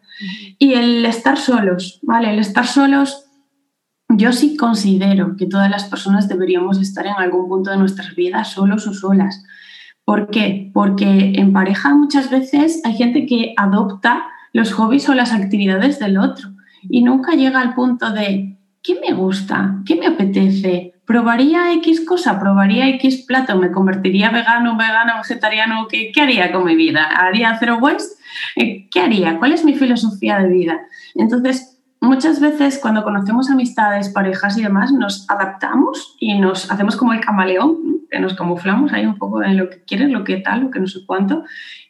[0.57, 2.31] Y el estar solos, ¿vale?
[2.31, 3.25] El estar solos,
[4.07, 8.53] yo sí considero que todas las personas deberíamos estar en algún punto de nuestras vidas
[8.53, 9.43] solos o solas.
[10.05, 10.71] ¿Por qué?
[10.73, 16.17] Porque en pareja muchas veces hay gente que adopta los hobbies o las actividades del
[16.17, 16.49] otro
[16.83, 19.75] y nunca llega al punto de ¿qué me gusta?
[19.85, 20.93] ¿Qué me apetece?
[21.05, 22.39] ¿Probaría X cosa?
[22.39, 23.57] ¿Probaría X plato?
[23.57, 25.87] ¿Me convertiría vegano, vegano, vegetariano?
[25.89, 27.03] ¿Qué, qué haría con mi vida?
[27.03, 28.13] ¿Haría cero waste?
[28.55, 29.37] Eh, ¿Qué haría?
[29.37, 30.79] ¿Cuál es mi filosofía de vida?
[31.15, 37.13] Entonces, muchas veces cuando conocemos amistades, parejas y demás, nos adaptamos y nos hacemos como
[37.13, 37.77] el camaleón,
[38.09, 40.79] que nos camuflamos ahí un poco en lo que quieres, lo que tal, lo que
[40.79, 41.43] no sé cuánto,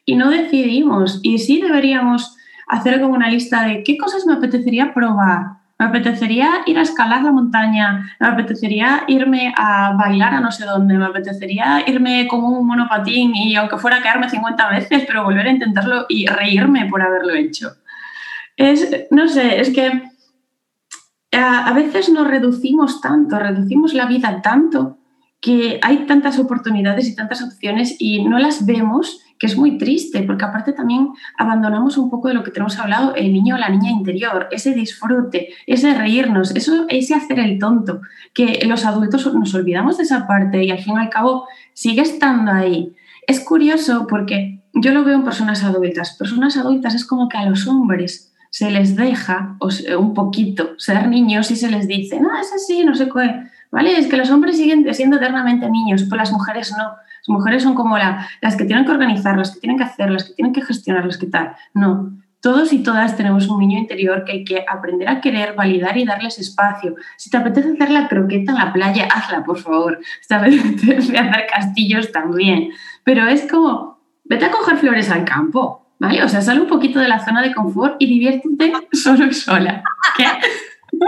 [0.05, 1.19] y no decidimos.
[1.23, 2.37] Y sí deberíamos
[2.71, 7.21] hacer como una lista de qué cosas me apetecería probar, me apetecería ir a escalar
[7.21, 12.47] la montaña, me apetecería irme a bailar a no sé dónde, me apetecería irme como
[12.47, 16.85] un monopatín y aunque fuera a quedarme 50 veces, pero volver a intentarlo y reírme
[16.85, 17.73] por haberlo hecho.
[18.55, 20.03] Es, no sé, es que
[21.33, 24.97] a, a veces nos reducimos tanto, reducimos la vida tanto
[25.41, 30.21] que hay tantas oportunidades y tantas opciones y no las vemos que es muy triste,
[30.21, 33.69] porque aparte también abandonamos un poco de lo que tenemos hablado, el niño o la
[33.69, 38.01] niña interior, ese disfrute, ese reírnos, eso, ese hacer el tonto,
[38.35, 42.03] que los adultos nos olvidamos de esa parte y al fin y al cabo sigue
[42.03, 42.93] estando ahí.
[43.25, 46.15] Es curioso porque yo lo veo en personas adultas.
[46.19, 49.57] Personas adultas es como que a los hombres se les deja
[49.97, 53.49] un poquito ser niños y se les dice, no, es así, no sé qué.
[53.71, 53.97] ¿Vale?
[53.97, 56.91] Es que los hombres siguen siendo eternamente niños, pero las mujeres no
[57.27, 60.23] las mujeres son como las que tienen que organizar, las que tienen que hacer, las
[60.23, 61.55] que tienen que gestionar, las que tal.
[61.73, 65.95] No, todos y todas tenemos un niño interior que hay que aprender a querer, validar
[65.97, 66.95] y darles espacio.
[67.15, 69.99] Si te apetece hacer la croqueta en la playa, hazla, por favor.
[70.21, 72.71] Si te apetece hacer castillos también.
[73.03, 76.23] Pero es como, vete a coger flores al campo, ¿vale?
[76.23, 79.83] O sea, sal un poquito de la zona de confort y diviértete solo y sola.
[80.17, 80.25] ¿Qué?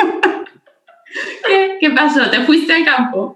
[1.47, 1.77] ¿Qué?
[1.81, 2.29] ¿Qué pasó?
[2.29, 3.35] ¿Te fuiste al campo?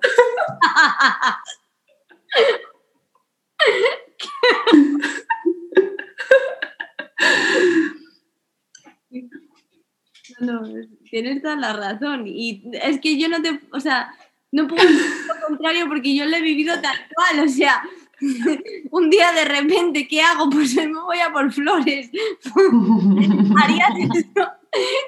[10.39, 10.61] No,
[11.09, 12.27] tienes toda la razón.
[12.27, 14.13] Y es que yo no te, o sea,
[14.51, 17.45] no puedo decir lo contrario porque yo lo he vivido tal cual.
[17.45, 17.81] O sea,
[18.91, 20.49] un día de repente, ¿qué hago?
[20.49, 22.09] Pues me voy a por flores.
[23.63, 24.47] ¿Harías eso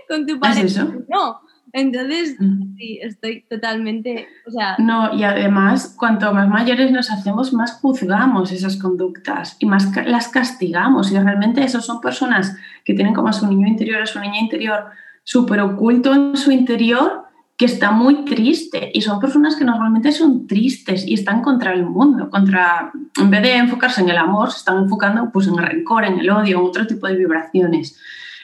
[0.08, 0.88] con tu pareja?
[1.08, 1.42] No.
[1.74, 2.76] Entonces, mm.
[2.78, 4.76] sí, estoy totalmente, o sea...
[4.80, 10.30] No, y además, cuanto más mayores nos hacemos, más juzgamos esas conductas y más las
[10.30, 11.12] castigamos.
[11.12, 14.40] Y realmente esos son personas que tienen como a su niño interior, a su niña
[14.40, 14.86] interior,
[15.24, 17.24] súper oculto en su interior,
[17.58, 18.90] que está muy triste.
[18.94, 22.92] Y son personas que normalmente son tristes y están contra el mundo, contra...
[23.20, 26.20] En vez de enfocarse en el amor, se están enfocando pues, en el rencor, en
[26.20, 28.00] el odio, en otro tipo de vibraciones.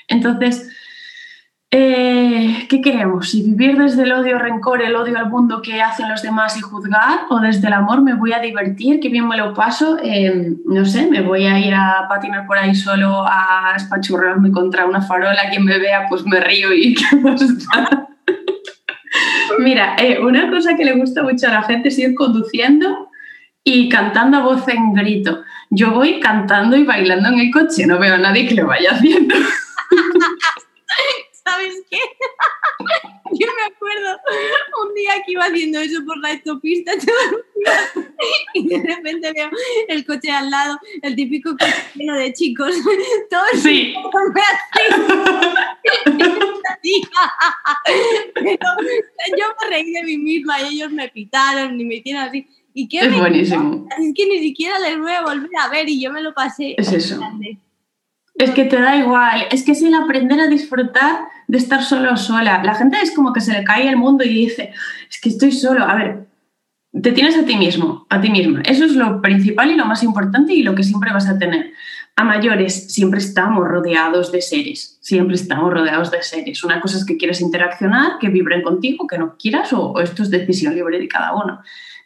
[0.07, 0.69] Entonces
[1.77, 3.31] eh, ¿Qué queremos?
[3.31, 6.61] ¿Si vivir desde el odio, rencor, el odio al mundo que hacen los demás y
[6.61, 7.25] juzgar?
[7.29, 9.01] ¿O desde el amor me voy a divertir?
[9.01, 9.97] ¿Qué bien me lo paso?
[10.01, 14.85] Eh, no sé, me voy a ir a patinar por ahí solo a espachurrarme contra
[14.85, 15.49] una farola.
[15.49, 16.95] Quien me vea, pues me río y
[19.59, 23.09] Mira, eh, una cosa que le gusta mucho a la gente es ir conduciendo
[23.65, 25.43] y cantando a voz en grito.
[25.69, 28.91] Yo voy cantando y bailando en el coche, no veo a nadie que lo vaya
[28.91, 29.35] haciendo.
[31.45, 31.97] ¿sabes qué?
[33.31, 34.19] Yo me acuerdo
[34.83, 36.93] un día que iba haciendo eso por la autopista
[38.53, 39.49] y de repente veo
[39.87, 42.73] el coche al lado, el típico coche lleno de chicos,
[43.29, 43.93] todos sí.
[49.37, 52.47] yo me reí de mí misma y ellos me pitaron y me hicieron así.
[52.73, 53.87] ¿Y qué es buenísimo.
[53.97, 56.75] Es que ni siquiera les voy a volver a ver y yo me lo pasé.
[56.77, 57.19] Es eso.
[58.35, 62.13] Es que te da igual, es que es el aprender a disfrutar de estar solo
[62.13, 62.61] o sola.
[62.63, 64.73] La gente es como que se le cae el mundo y dice,
[65.09, 65.85] es que estoy solo.
[65.85, 66.27] A ver,
[67.01, 68.61] te tienes a ti mismo, a ti misma.
[68.61, 71.73] Eso es lo principal y lo más importante y lo que siempre vas a tener.
[72.17, 76.63] a mayores siempre estamos rodeados de seres, siempre estamos rodeados de seres.
[76.63, 80.29] Una cosa es que quieres interaccionar, que vibren contigo, que no quieras, o, esto es
[80.29, 81.61] decisión libre de cada uno.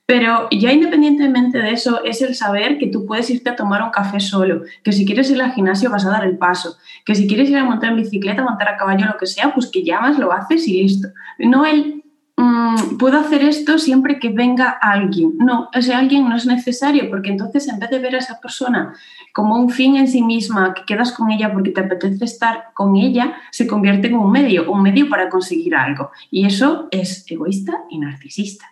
[0.09, 3.91] Pero ya independientemente de eso, es el saber que tú puedes irte a tomar un
[3.91, 7.27] café solo, que si quieres ir al gimnasio vas a dar el paso, que si
[7.27, 10.17] quieres ir a montar en bicicleta, montar a caballo, lo que sea, pues que llamas,
[10.17, 11.09] lo haces y listo.
[11.37, 12.03] No el
[12.41, 15.33] Mm, puedo hacer esto siempre que venga alguien.
[15.39, 18.93] No, ese alguien no es necesario porque entonces en vez de ver a esa persona
[19.33, 22.95] como un fin en sí misma, que quedas con ella porque te apetece estar con
[22.95, 26.11] ella, se convierte en un medio, un medio para conseguir algo.
[26.31, 28.67] Y eso es egoísta y narcisista.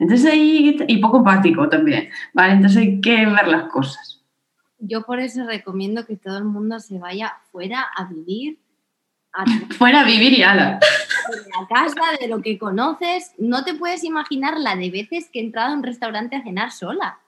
[0.00, 2.54] Entonces ahí, y poco empático también, ¿vale?
[2.54, 4.20] Entonces hay que ver las cosas.
[4.78, 8.58] Yo por eso recomiendo que todo el mundo se vaya fuera a vivir
[9.78, 10.78] Fuera a vivir y ala.
[11.30, 15.38] De la casa, de lo que conoces, no te puedes imaginar la de veces que
[15.38, 17.20] he entrado a un restaurante a cenar sola.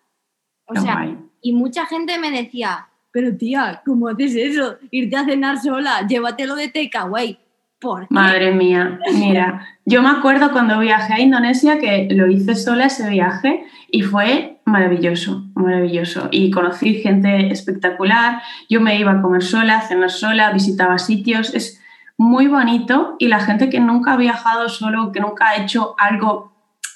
[0.65, 4.77] O sea, y mucha gente me decía, pero tía, ¿cómo haces eso?
[4.91, 7.39] Irte a cenar sola, llévatelo de takeaway.
[7.83, 12.87] ¿Por Madre mía, mira, yo me acuerdo cuando viajé a Indonesia que lo hice sola
[12.87, 16.29] ese viaje y fue maravilloso, maravilloso.
[16.31, 18.40] Y conocí gente espectacular,
[18.71, 21.83] yo me iba a comer sola, cenar sola, visitaba sitios, es
[22.16, 26.53] muy bonito y la gente que nunca ha viajado solo, que nunca ha hecho algo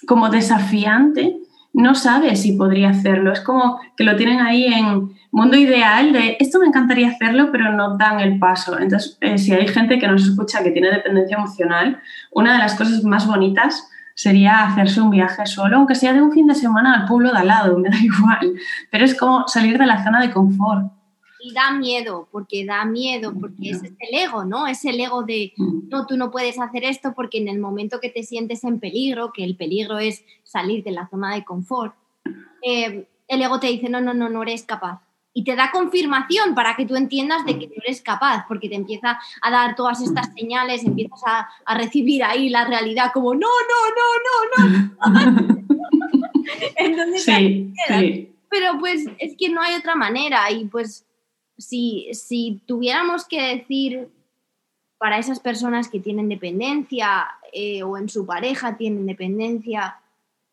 [0.07, 1.37] como desafiante,
[1.73, 3.33] no sabe si podría hacerlo.
[3.33, 7.73] Es como que lo tienen ahí en mundo ideal de esto me encantaría hacerlo, pero
[7.73, 8.79] no dan el paso.
[8.79, 12.01] Entonces, eh, si hay gente que nos escucha que tiene dependencia emocional,
[12.33, 16.33] una de las cosas más bonitas sería hacerse un viaje solo, aunque sea de un
[16.33, 18.55] fin de semana al pueblo de al lado, me da igual.
[18.91, 20.91] Pero es como salir de la zona de confort
[21.47, 24.67] y da miedo, porque da miedo, porque es el ego, ¿no?
[24.67, 25.89] Es el ego de, mm.
[25.89, 29.33] no, tú no puedes hacer esto porque en el momento que te sientes en peligro,
[29.33, 31.95] que el peligro es salir de la zona de confort,
[32.63, 35.03] eh, el ego te dice, no, no, no, no eres capaz.
[35.37, 38.75] Y te da confirmación para que tú entiendas de que no eres capaz, porque te
[38.75, 43.41] empieza a dar todas estas señales, empiezas a, a recibir ahí la realidad como, no,
[43.41, 45.57] no, no, no, no.
[46.77, 48.33] Entonces, sí, sí.
[48.49, 51.07] Pero pues es que no hay otra manera y pues
[51.59, 54.09] si, tuviéramos que decir
[54.99, 60.01] para esas personas que tienen dependencia eh, o en su pareja tienen dependencia,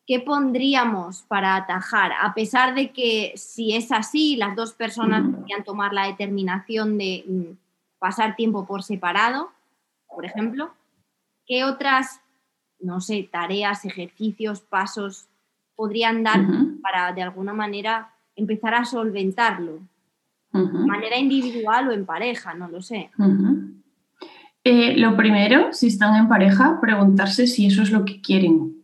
[0.06, 2.12] ¿qué pondríamos para atajar?
[2.20, 7.24] A pesar de que si es así, las dos personas podrían tomar la determinación de
[7.26, 7.56] mm,
[7.98, 9.50] pasar tiempo por separado,
[10.08, 10.72] por ejemplo,
[11.46, 12.20] ¿qué otras,
[12.78, 15.26] no sé, tareas, ejercicios, pasos
[15.74, 16.40] podrían dar
[16.82, 19.80] para de alguna manera empezar a solventarlo?
[20.52, 23.10] de manera individual o en pareja, no lo sé.
[24.62, 28.83] Eh, lo primero, si están en pareja, preguntarse si eso es lo que quieren.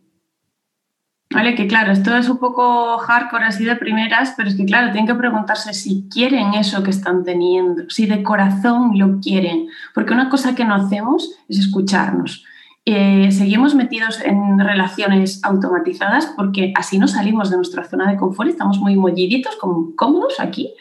[1.33, 4.91] Vale, que claro, esto es un poco hardcore así de primeras, pero es que claro,
[4.91, 10.13] tienen que preguntarse si quieren eso que están teniendo, si de corazón lo quieren, porque
[10.13, 12.43] una cosa que no hacemos es escucharnos.
[12.83, 18.49] Eh, seguimos metidos en relaciones automatizadas porque así no salimos de nuestra zona de confort,
[18.49, 20.73] estamos muy molliditos, como cómodos aquí,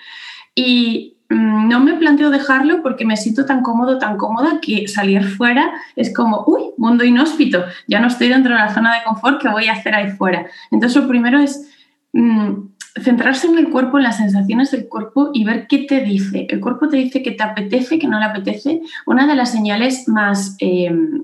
[0.55, 5.71] y no me planteo dejarlo porque me siento tan cómodo, tan cómoda que salir fuera
[5.95, 9.49] es como, uy, mundo inhóspito, ya no estoy dentro de la zona de confort, ¿qué
[9.49, 10.47] voy a hacer ahí fuera?
[10.73, 11.71] Entonces lo primero es
[12.13, 12.55] mm,
[13.01, 16.47] centrarse en el cuerpo, en las sensaciones del cuerpo y ver qué te dice.
[16.51, 18.83] El cuerpo te dice que te apetece, que no le apetece.
[19.07, 20.57] Una de las señales más...
[20.59, 21.23] Em,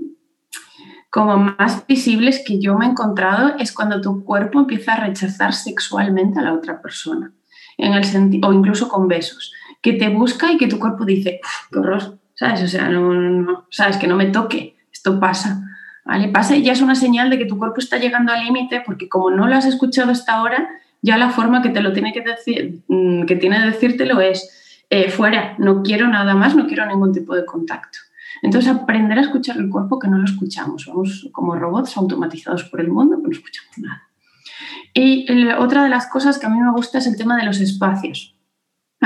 [1.08, 5.54] como más visibles que yo me he encontrado es cuando tu cuerpo empieza a rechazar
[5.54, 7.32] sexualmente a la otra persona
[7.78, 9.52] en el o incluso con besos,
[9.86, 11.38] que te busca y que tu cuerpo dice,
[11.70, 12.60] qué horror, ¿sabes?
[12.60, 15.62] O sea, no, sabes que no me toque, esto pasa,
[16.04, 16.26] ¿vale?
[16.26, 19.08] Pasa y ya es una señal de que tu cuerpo está llegando al límite porque
[19.08, 20.68] como no lo has escuchado hasta ahora,
[21.02, 24.82] ya la forma que te lo tiene que decir, mm, que tiene de decírtelo es
[24.90, 28.00] eh, fuera, no quiero nada más, no quiero ningún tipo de contacto.
[28.42, 30.86] Entonces, aprender a escuchar el cuerpo que no lo escuchamos.
[30.86, 34.02] Vamos como robots automatizados por el mundo, que no escuchamos nada.
[34.92, 37.60] Y otra de las cosas que a mí me gusta es el tema de los
[37.60, 38.35] espacios.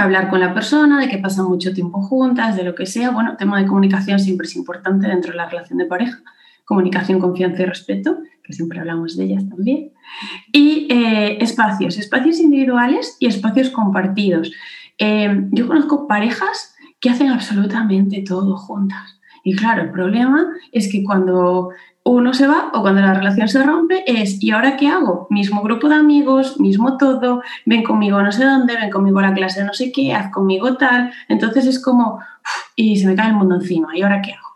[0.00, 3.10] Hablar con la persona, de que pasan mucho tiempo juntas, de lo que sea.
[3.10, 6.22] Bueno, tema de comunicación siempre es importante dentro de la relación de pareja.
[6.64, 9.92] Comunicación, confianza y respeto, que siempre hablamos de ellas también.
[10.52, 14.50] Y eh, espacios, espacios individuales y espacios compartidos.
[14.98, 19.20] Eh, yo conozco parejas que hacen absolutamente todo juntas.
[19.44, 21.70] Y claro, el problema es que cuando
[22.02, 25.26] uno se va o cuando la relación se rompe es, ¿y ahora qué hago?
[25.30, 29.34] Mismo grupo de amigos, mismo todo, ven conmigo no sé dónde, ven conmigo a la
[29.34, 31.12] clase no sé qué, haz conmigo tal.
[31.28, 32.20] Entonces es como,
[32.74, 34.48] y se me cae el mundo encima, ¿y ahora qué hago?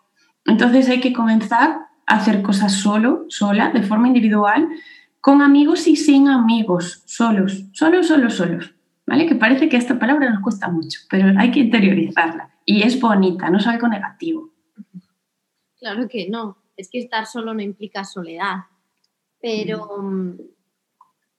[0.47, 4.69] Entonces hay que comenzar a hacer cosas solo, sola, de forma individual,
[5.21, 8.75] con amigos y sin amigos, solos, solos, solos, solos.
[9.07, 9.27] ¿vale?
[9.27, 12.51] Que parece que esta palabra nos cuesta mucho, pero hay que interiorizarla.
[12.65, 14.51] Y es bonita, no es algo negativo.
[15.79, 18.65] Claro que no, es que estar solo no implica soledad.
[19.41, 20.39] Pero mm,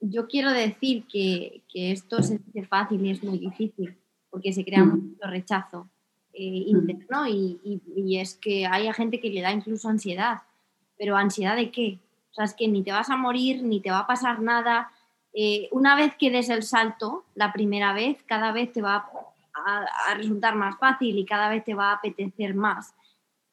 [0.02, 3.98] yo quiero decir que, esto se hace fácil y es muy difícil,
[4.30, 5.90] porque se crea mucho rechazo
[6.34, 7.60] eh, interno y,
[7.96, 10.44] y, es que hay gente que le da incluso ansiedad.
[10.98, 12.00] Pero ¿ansiedad de qué?
[12.32, 14.92] O sea, es que ni te vas a morir, ni te va a pasar nada.
[15.34, 19.10] Eh, una vez que des el salto, la primera vez, cada vez te va
[19.54, 22.94] a, resultar más fácil y cada vez te va a apetecer más.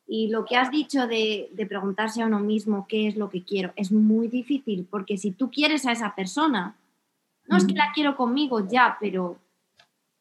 [0.06, 3.72] Y lo que has dicho de, preguntarse a uno mismo qué es lo que quiero
[3.76, 6.76] es muy difícil porque si tú quieres a esa persona,
[7.46, 9.38] no es que la quiero conmigo ya, pero,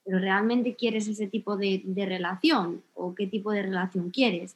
[0.06, 4.56] pero realmente quieres ese tipo de, de relación o qué tipo de relación quieres.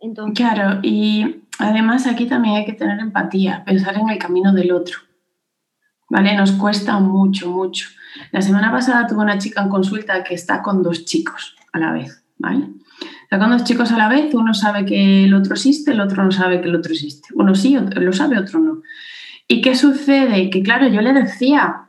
[0.00, 4.72] Entonces, claro, y además aquí también hay que tener empatía, pensar en el camino del
[4.72, 4.98] otro.
[6.08, 6.36] ¿Vale?
[6.36, 7.88] Nos cuesta mucho, mucho.
[8.30, 11.92] La semana pasada tuve una chica en consulta que está con dos chicos a la
[11.92, 12.68] vez, ¿vale?
[13.30, 16.30] Con dos chicos a la vez, uno sabe que el otro existe, el otro no
[16.30, 17.28] sabe que el otro existe.
[17.34, 18.82] Uno sí, lo sabe, otro no.
[19.48, 20.48] ¿Y qué sucede?
[20.50, 21.86] Que claro, yo le decía,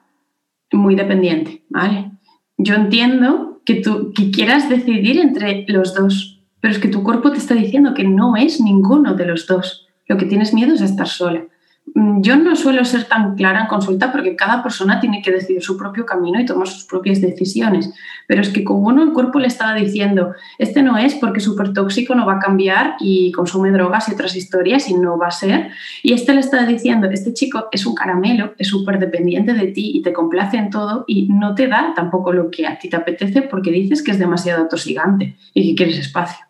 [0.71, 2.11] muy dependiente, ¿vale?
[2.57, 7.31] Yo entiendo que tú que quieras decidir entre los dos, pero es que tu cuerpo
[7.31, 9.87] te está diciendo que no es ninguno de los dos.
[10.07, 11.45] Lo que tienes miedo es estar sola.
[11.93, 15.63] Mm, yo no suelo ser tan clara en consulta porque cada persona tiene que decidir
[15.63, 17.91] su propio camino y tomar sus propias decisiones.
[18.27, 21.45] Pero es que como uno el cuerpo le estaba diciendo, este no es porque es
[21.45, 25.27] súper tóxico, no va a cambiar y consume drogas y otras historias y no va
[25.27, 25.71] a ser.
[26.03, 29.91] Y este le está diciendo, este chico es un caramelo, es súper dependiente de ti
[29.95, 32.97] y te complace en todo y no te da tampoco lo que a ti te
[32.97, 36.45] apetece porque dices que es demasiado atosigante y que quieres espacio.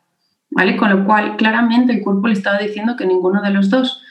[0.49, 0.77] ¿Vale?
[0.77, 4.01] Con lo cual, claramente el cuerpo le estaba diciendo que ninguno de los dos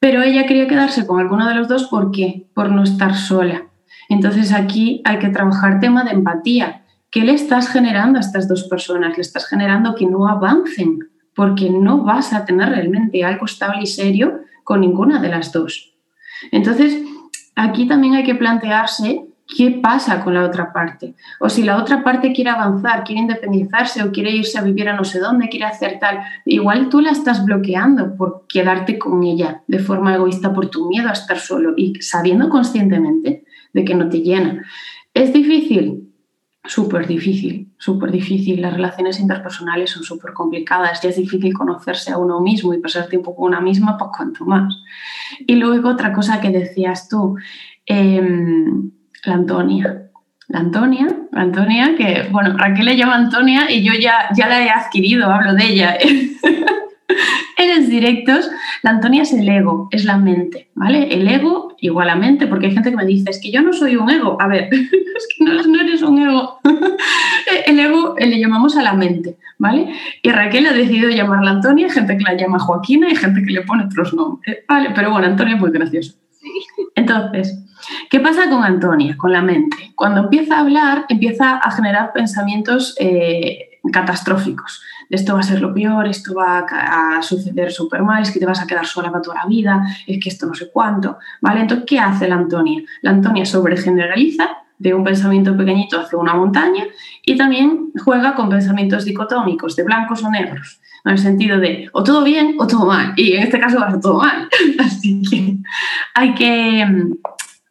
[0.00, 2.48] pero ella quería quedarse con alguno de los dos, ¿por qué?
[2.54, 3.66] Por no estar sola.
[4.08, 6.84] Entonces aquí hay que trabajar tema de empatía.
[7.10, 9.16] ¿Qué le estás generando a estas dos personas?
[9.16, 13.86] Le estás generando que no avancen, porque no vas a tener realmente algo estable y
[13.86, 15.94] serio con ninguna de las dos.
[16.50, 17.02] Entonces,
[17.54, 19.26] aquí también hay que plantearse
[19.56, 21.14] qué pasa con la otra parte.
[21.40, 24.96] O si la otra parte quiere avanzar, quiere independizarse o quiere irse a vivir a
[24.96, 29.62] no sé dónde, quiere hacer tal, igual tú la estás bloqueando por quedarte con ella
[29.66, 34.08] de forma egoísta por tu miedo a estar solo y sabiendo conscientemente de que no
[34.08, 34.64] te llena.
[35.14, 36.06] ¿Es difícil?
[36.64, 38.60] Súper difícil, súper difícil.
[38.60, 41.00] Las relaciones interpersonales son súper complicadas.
[41.02, 44.44] Ya es difícil conocerse a uno mismo y pasar tiempo con una misma, pues cuanto
[44.44, 44.74] más.
[45.46, 47.36] Y luego otra cosa que decías tú,
[47.86, 48.90] em,
[49.24, 50.06] la Antonia.
[50.48, 54.60] La Antonia, la Antonia, que, bueno, Raquel le llama Antonia y yo ya, ya la
[54.64, 55.96] he adquirido, hablo de ella.
[57.56, 58.50] en los directos,
[58.82, 61.08] la Antonia es el ego, es la mente, ¿vale?
[61.14, 63.72] El ego igual a mente, porque hay gente que me dice, es que yo no
[63.72, 64.36] soy un ego.
[64.40, 66.58] A ver, es que no, no eres un ego.
[67.66, 69.92] el ego le llamamos a la mente, ¿vale?
[70.20, 73.62] Y Raquel ha decidido llamarla Antonia, gente que la llama Joaquina y gente que le
[73.62, 74.90] pone otros nombres, ¿vale?
[74.94, 76.14] Pero bueno, Antonia es muy gracioso.
[76.94, 77.64] Entonces,
[78.10, 79.92] ¿qué pasa con Antonia, con la mente?
[79.94, 84.82] Cuando empieza a hablar, empieza a generar pensamientos eh, catastróficos.
[85.08, 88.46] Esto va a ser lo peor, esto va a, suceder súper mal, es que te
[88.46, 91.60] vas a quedar sola para toda la vida, es que esto no sé cuánto, ¿vale?
[91.60, 92.82] Entonces, ¿qué hace la Antonia?
[93.02, 94.48] La Antonia sobregeneraliza
[94.78, 96.84] de un pensamiento pequeñito hacia una montaña
[97.24, 102.02] y también juega con pensamientos dicotómicos de blancos o negros en el sentido de o
[102.02, 104.48] todo bien o todo mal, y en este caso va a ser todo mal.
[104.78, 105.56] Así que
[106.14, 106.86] hay que,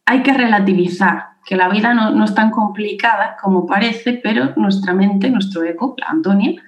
[0.05, 5.29] hay que relativizar, que la vida no, es tan complicada como parece, pero nuestra mente,
[5.29, 6.61] nuestro ego, la Antonia,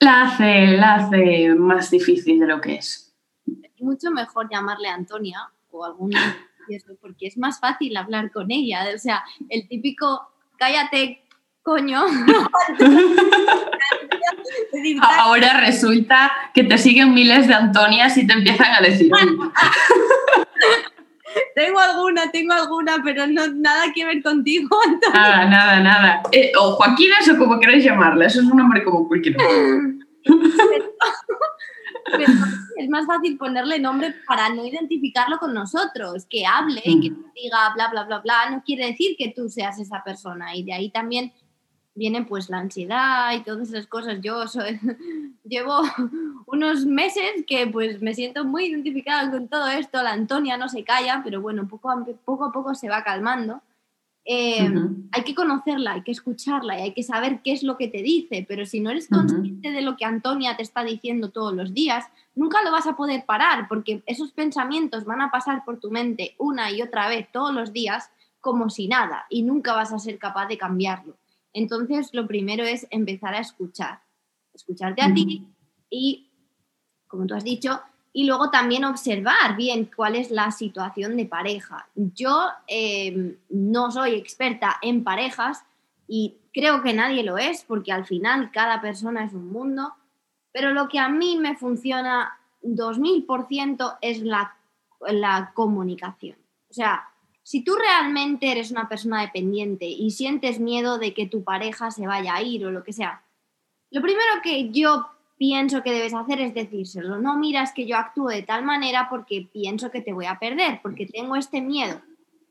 [0.00, 3.14] la hace, la hace más difícil de lo que es.
[3.80, 6.20] Mucho mejor llamarle Antonia o alguna
[7.00, 8.86] porque es más fácil hablar con ella.
[8.94, 11.22] O sea, el típico cállate,
[11.62, 12.04] coño.
[15.18, 19.10] Ahora resulta que te siguen miles de Antonias y te empiezan a decir.
[21.54, 24.78] tengo alguna, tengo alguna, pero no nada que ver contigo.
[25.14, 26.22] Nada, nada, nada.
[26.32, 29.36] Eh, o Joaquina o como queréis llamarla, eso es un nombre como cualquier
[32.76, 37.32] es más fácil ponerle nombre para no identificarlo con nosotros, que hable, que mm.
[37.34, 40.54] diga bla, bla, bla, bla, no quiere decir que tú seas esa persona.
[40.54, 41.32] Y de ahí también
[41.94, 44.20] viene pues la ansiedad y todas esas cosas.
[44.20, 44.78] Yo soy,
[45.44, 45.82] llevo
[46.46, 50.02] unos meses que pues me siento muy identificada con todo esto.
[50.02, 53.62] La Antonia no se calla, pero bueno, poco a poco, a poco se va calmando.
[54.26, 54.72] Eh,
[55.12, 58.02] hay que conocerla, hay que escucharla y hay que saber qué es lo que te
[58.02, 61.74] dice, pero si no eres consciente de lo que Antonia te está diciendo todos los
[61.74, 65.90] días, nunca lo vas a poder parar porque esos pensamientos van a pasar por tu
[65.90, 69.98] mente una y otra vez todos los días como si nada y nunca vas a
[69.98, 71.18] ser capaz de cambiarlo.
[71.54, 74.00] Entonces, lo primero es empezar a escuchar,
[74.52, 75.46] escucharte a ti
[75.88, 76.28] y,
[77.06, 77.80] como tú has dicho,
[78.12, 81.88] y luego también observar bien cuál es la situación de pareja.
[81.94, 85.64] Yo em, no soy experta en parejas
[86.06, 89.94] y creo que nadie lo es porque al final cada persona es un mundo,
[90.52, 94.56] pero lo que a mí me funciona 2000% es la,
[95.00, 96.36] la comunicación.
[96.68, 97.08] O sea,
[97.44, 102.06] si tú realmente eres una persona dependiente y sientes miedo de que tu pareja se
[102.06, 103.22] vaya a ir o lo que sea,
[103.90, 107.18] lo primero que yo pienso que debes hacer es decírselo.
[107.20, 110.80] No miras que yo actúe de tal manera porque pienso que te voy a perder,
[110.82, 112.00] porque tengo este miedo.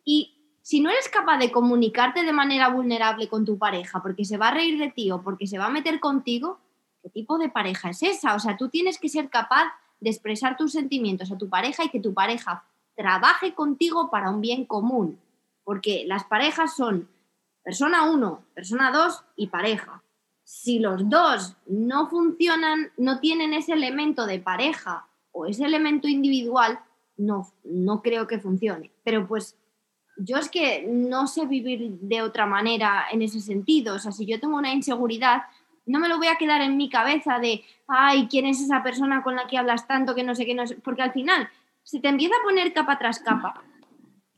[0.05, 4.37] Y si no eres capaz de comunicarte de manera vulnerable con tu pareja porque se
[4.37, 6.59] va a reír de ti o porque se va a meter contigo,
[7.01, 8.35] ¿qué tipo de pareja es esa?
[8.35, 11.89] O sea, tú tienes que ser capaz de expresar tus sentimientos a tu pareja y
[11.89, 12.63] que tu pareja
[12.95, 15.19] trabaje contigo para un bien común,
[15.63, 17.09] porque las parejas son
[17.63, 20.03] persona 1, persona 2 y pareja.
[20.43, 26.79] Si los dos no funcionan, no tienen ese elemento de pareja o ese elemento individual,
[27.17, 28.91] no, no creo que funcione.
[29.03, 29.57] Pero pues
[30.17, 33.95] yo es que no sé vivir de otra manera en ese sentido.
[33.95, 35.43] O sea, si yo tengo una inseguridad,
[35.85, 39.23] no me lo voy a quedar en mi cabeza de, ay, ¿quién es esa persona
[39.23, 40.53] con la que hablas tanto que no sé qué?
[40.53, 40.75] No sé?
[40.75, 41.49] Porque al final
[41.83, 43.63] se te empieza a poner capa tras capa,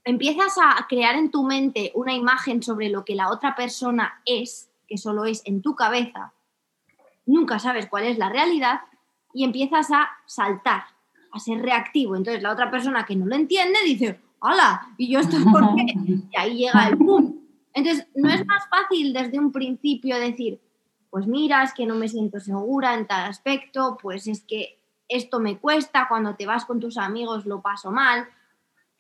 [0.04, 4.70] empiezas a crear en tu mente una imagen sobre lo que la otra persona es,
[4.88, 6.34] que solo es en tu cabeza,
[7.26, 8.82] nunca sabes cuál es la realidad
[9.34, 10.84] y empiezas a saltar,
[11.32, 12.16] a ser reactivo.
[12.16, 15.86] Entonces la otra persona que no lo entiende dice, hola, y yo estoy por qué.
[16.32, 17.42] Y ahí llega el boom.
[17.74, 20.62] Entonces, no es más fácil desde un principio decir,
[21.10, 25.40] pues mira, es que no me siento segura en tal aspecto, pues es que esto
[25.40, 28.28] me cuesta, cuando te vas con tus amigos lo paso mal.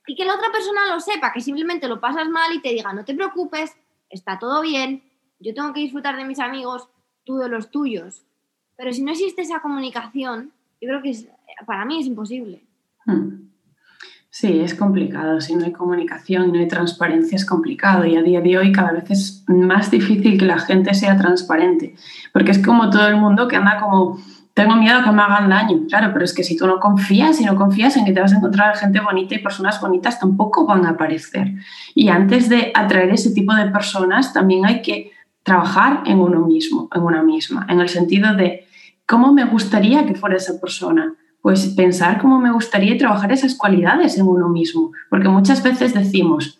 [0.07, 2.93] Y que la otra persona lo sepa, que simplemente lo pasas mal y te diga,
[2.93, 3.75] no te preocupes,
[4.09, 5.03] está todo bien,
[5.39, 6.87] yo tengo que disfrutar de mis amigos,
[7.23, 8.23] tú de los tuyos.
[8.77, 11.27] Pero si no existe esa comunicación, yo creo que
[11.65, 12.63] para mí es imposible.
[13.05, 13.45] Hmm.
[14.29, 15.39] Sí, es complicado.
[15.39, 18.73] Si no hay comunicación y no hay transparencia es complicado y a día de hoy
[18.73, 21.95] cada vez es más difícil que la gente sea transparente,
[22.33, 24.19] porque es como todo el mundo que anda como
[24.55, 27.45] tengo miedo que me hagan daño, claro, pero es que si tú no confías y
[27.45, 30.85] no confías en que te vas a encontrar gente bonita y personas bonitas, tampoco van
[30.85, 31.51] a aparecer.
[31.93, 35.11] Y antes de atraer ese tipo de personas, también hay que
[35.43, 38.65] trabajar en uno mismo, en una misma, en el sentido de
[39.05, 41.13] cómo me gustaría que fuera esa persona.
[41.41, 46.59] Pues pensar cómo me gustaría trabajar esas cualidades en uno mismo, porque muchas veces decimos,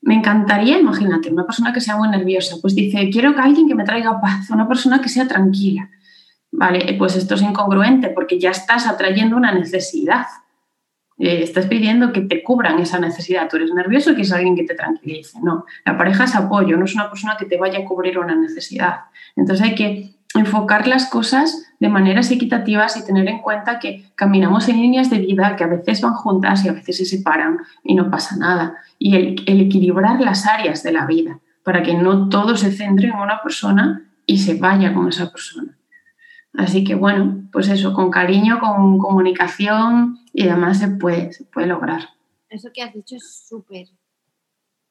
[0.00, 3.74] me encantaría, imagínate, una persona que sea muy nerviosa, pues dice, quiero que alguien que
[3.74, 5.90] me traiga paz, una persona que sea tranquila
[6.50, 10.26] Vale, pues esto es incongruente porque ya estás atrayendo una necesidad.
[11.18, 13.48] Eh, estás pidiendo que te cubran esa necesidad.
[13.48, 15.38] Tú eres nervioso y quieres alguien que te tranquilice.
[15.42, 18.36] No, la pareja es apoyo, no es una persona que te vaya a cubrir una
[18.36, 19.00] necesidad.
[19.36, 24.68] Entonces hay que enfocar las cosas de maneras equitativas y tener en cuenta que caminamos
[24.68, 27.94] en líneas de vida que a veces van juntas y a veces se separan y
[27.94, 28.76] no pasa nada.
[28.98, 33.16] Y el equilibrar las áreas de la vida para que no todo se centre en
[33.16, 35.77] una persona y se vaya con esa persona.
[36.58, 41.68] Así que bueno, pues eso, con cariño, con comunicación y demás se puede, se puede
[41.68, 42.08] lograr.
[42.48, 43.86] Eso que has dicho es súper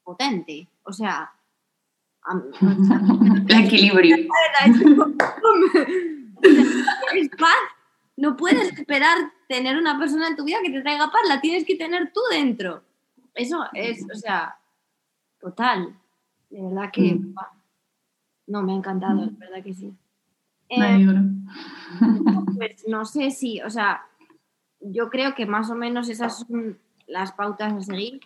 [0.01, 0.69] potente.
[0.83, 1.29] O sea,
[3.49, 4.15] el equilibrio.
[7.13, 7.51] es paz.
[8.19, 11.65] No puedes esperar tener una persona en tu vida que te traiga paz, la tienes
[11.65, 12.81] que tener tú dentro.
[13.35, 14.57] Eso es, o sea,
[15.39, 15.95] total.
[16.49, 17.13] De verdad que.
[17.13, 17.35] Mm.
[18.47, 19.93] No, me ha encantado, de verdad que sí.
[20.69, 21.05] Eh,
[22.55, 24.01] pues no sé si, o sea,
[24.79, 28.19] yo creo que más o menos esas son las pautas a seguir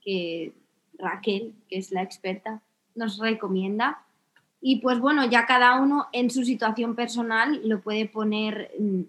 [0.00, 0.52] que
[0.98, 2.62] Raquel, que es la experta,
[2.94, 4.02] nos recomienda.
[4.60, 9.02] Y pues bueno, ya cada uno en su situación personal lo puede poner mm,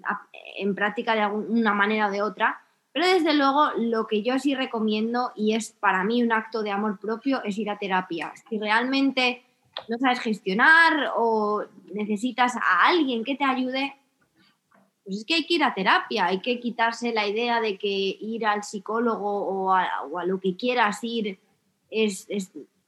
[0.60, 2.62] en práctica de alguna manera o de otra.
[2.92, 6.72] Pero desde luego lo que yo sí recomiendo y es para mí un acto de
[6.72, 8.34] amor propio es ir a terapia.
[8.50, 9.44] Si realmente
[9.88, 13.96] no sabes gestionar o necesitas a alguien que te ayude,
[15.04, 17.88] pues es que hay que ir a terapia, hay que quitarse la idea de que
[17.88, 21.40] ir al psicólogo o a, lo que quieras ir
[21.90, 22.28] es,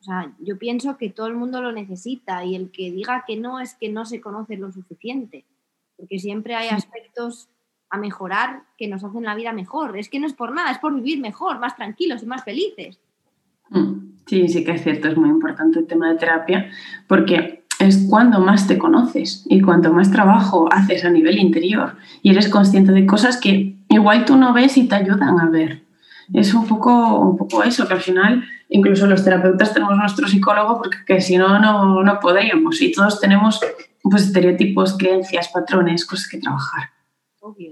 [0.02, 3.38] o sea, yo pienso que todo el mundo lo necesita y el que diga que
[3.38, 5.46] no es que no se conoce lo suficiente,
[5.96, 7.50] porque siempre hay aspectos
[7.90, 9.98] a mejorar que nos hacen la vida mejor.
[9.98, 13.00] Es que no es por nada, es por vivir mejor, más tranquilos y más felices.
[13.70, 14.10] Mm.
[14.26, 16.70] Sí, sí que es cierto, es muy importante el tema de terapia
[17.08, 22.32] porque es cuando más te conoces y cuanto más trabajo haces a nivel interior y
[22.32, 25.84] eres consciente de cosas que igual tú no ves y te ayudan a ver.
[26.34, 30.82] es un poco, un poco eso, que al final incluso los terapeutas tenemos nuestro psicólogo
[30.82, 32.82] porque si no, no, no podríamos.
[32.82, 33.60] Y todos tenemos
[34.04, 36.92] pues, estereotipos, creencias, patrones, cosas que trabajar.
[37.42, 37.72] Obvio.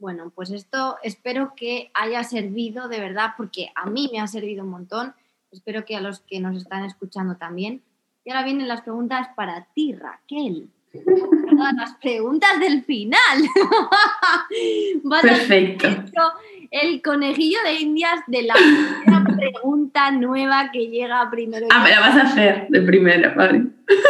[0.00, 4.64] Bueno, pues esto espero que haya servido de verdad, porque a mí me ha servido
[4.64, 5.14] un montón.
[5.52, 7.82] Espero que a los que nos están escuchando también.
[8.24, 10.70] Y ahora vienen las preguntas para ti, Raquel.
[11.76, 13.42] las preguntas del final.
[15.22, 15.88] Perfecto.
[16.70, 18.54] el conejillo de indias de la
[19.36, 21.66] pregunta nueva que llega primero.
[21.70, 23.66] Ah, me la vas a hacer de primera, vale.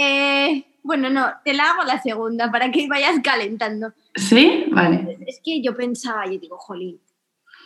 [0.00, 3.92] Eh, bueno, no, te la hago la segunda para que vayas calentando.
[4.14, 4.66] ¿Sí?
[4.70, 5.18] Vale.
[5.26, 7.00] Es que yo pensaba, yo digo, jolín,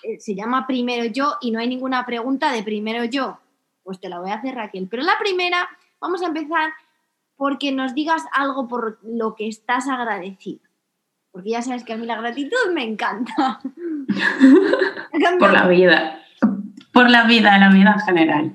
[0.02, 3.38] eh, se llama primero yo y no hay ninguna pregunta de primero yo.
[3.82, 4.88] Pues te la voy a hacer Raquel.
[4.88, 5.68] Pero la primera,
[6.00, 6.72] vamos a empezar
[7.36, 10.60] porque nos digas algo por lo que estás agradecido.
[11.30, 13.60] Porque ya sabes que a mí la gratitud me encanta.
[15.38, 16.21] por la vida
[16.92, 18.52] por la vida, la vida en general.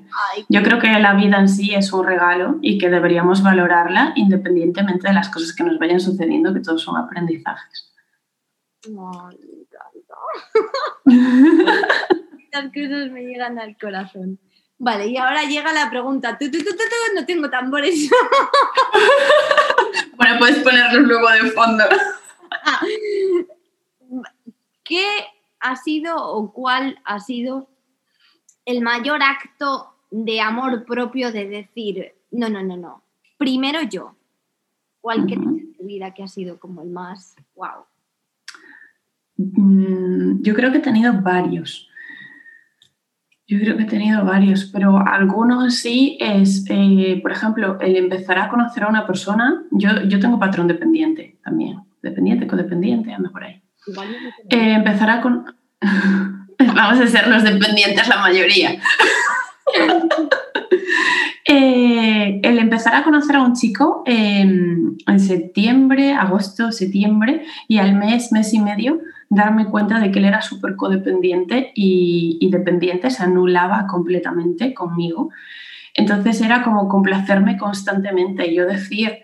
[0.48, 5.08] Yo creo que la vida en sí es un regalo y que deberíamos valorarla independientemente
[5.08, 7.92] de las cosas que nos vayan sucediendo, que todos son aprendizajes.
[8.86, 9.38] Ay,
[12.52, 14.38] Las cosas me llegan al corazón.
[14.78, 16.38] Vale, y ahora llega la pregunta.
[17.14, 18.08] no tengo tambores.
[20.16, 21.84] bueno, puedes ponerlos luego de fondo.
[24.84, 25.06] ¿Qué
[25.60, 27.68] ha sido o cuál ha sido
[28.68, 33.02] el mayor acto de amor propio de decir, no, no, no, no,
[33.38, 34.14] primero yo.
[35.00, 37.86] ¿Cuál crees en tu vida que ha sido como el más wow?
[39.38, 41.88] Mm, yo creo que he tenido varios.
[43.46, 48.38] Yo creo que he tenido varios, pero algunos sí es, eh, por ejemplo, el empezar
[48.38, 49.62] a conocer a una persona.
[49.70, 53.62] Yo, yo tengo patrón dependiente también, dependiente, codependiente, anda por ahí.
[54.50, 55.56] Eh, empezar a con...
[56.74, 58.80] Vamos a ser los dependientes la mayoría.
[61.50, 68.32] Eh, el empezar a conocer a un chico en septiembre, agosto, septiembre y al mes,
[68.32, 69.00] mes y medio,
[69.30, 75.30] darme cuenta de que él era súper codependiente y, dependiente, se anulaba completamente conmigo.
[75.94, 79.18] Entonces era como complacerme constantemente yo decir,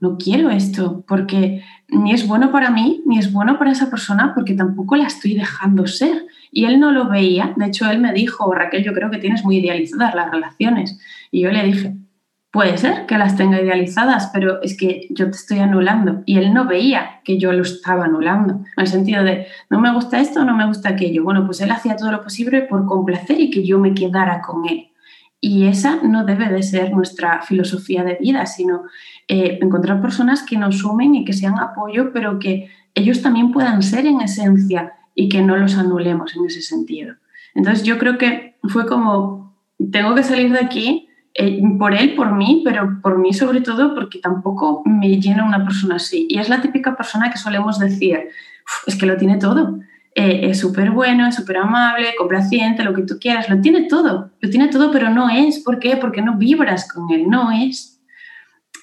[0.00, 4.32] no quiero esto, porque ni es bueno para mí, ni es bueno para esa persona,
[4.34, 6.26] porque tampoco la estoy dejando ser.
[6.52, 9.44] Y él no lo veía, de hecho él me dijo, Raquel, yo creo que tienes
[9.44, 10.98] muy idealizadas las relaciones.
[11.30, 11.94] Y yo le dije,
[12.50, 16.22] puede ser que las tenga idealizadas, pero es que yo te estoy anulando.
[16.26, 19.92] Y él no veía que yo lo estaba anulando, en el sentido de, no me
[19.92, 21.22] gusta esto, no me gusta aquello.
[21.22, 24.68] Bueno, pues él hacía todo lo posible por complacer y que yo me quedara con
[24.68, 24.88] él.
[25.42, 28.82] Y esa no debe de ser nuestra filosofía de vida, sino
[29.26, 33.82] eh, encontrar personas que nos sumen y que sean apoyo, pero que ellos también puedan
[33.82, 37.14] ser en esencia y que no los anulemos en ese sentido.
[37.54, 39.54] Entonces yo creo que fue como,
[39.92, 43.94] tengo que salir de aquí eh, por él, por mí, pero por mí sobre todo
[43.94, 46.26] porque tampoco me llena una persona así.
[46.30, 48.28] Y es la típica persona que solemos decir,
[48.86, 49.78] es que lo tiene todo.
[50.14, 54.30] Eh, es súper bueno, es súper amable, complaciente, lo que tú quieras, lo tiene todo,
[54.40, 55.58] lo tiene todo, pero no es.
[55.58, 55.98] ¿Por qué?
[55.98, 57.89] Porque no vibras con él, no es.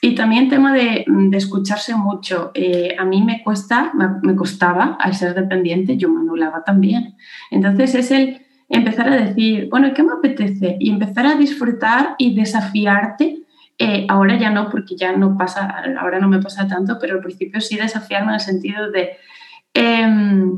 [0.01, 2.51] Y también tema de, escucharse mucho.
[2.53, 3.91] Eh, a mí me cuesta,
[4.21, 7.15] me, costaba, al ser dependiente, yo me anulaba también.
[7.51, 10.77] Entonces es el empezar a decir, bueno, ¿qué me apetece?
[10.79, 13.43] Y empezar a disfrutar y desafiarte.
[13.79, 17.21] Eh, ahora ya no, porque ya no pasa, ahora no me pasa tanto, pero al
[17.21, 19.11] principio sí desafiarme en el sentido de...
[19.73, 20.57] Em,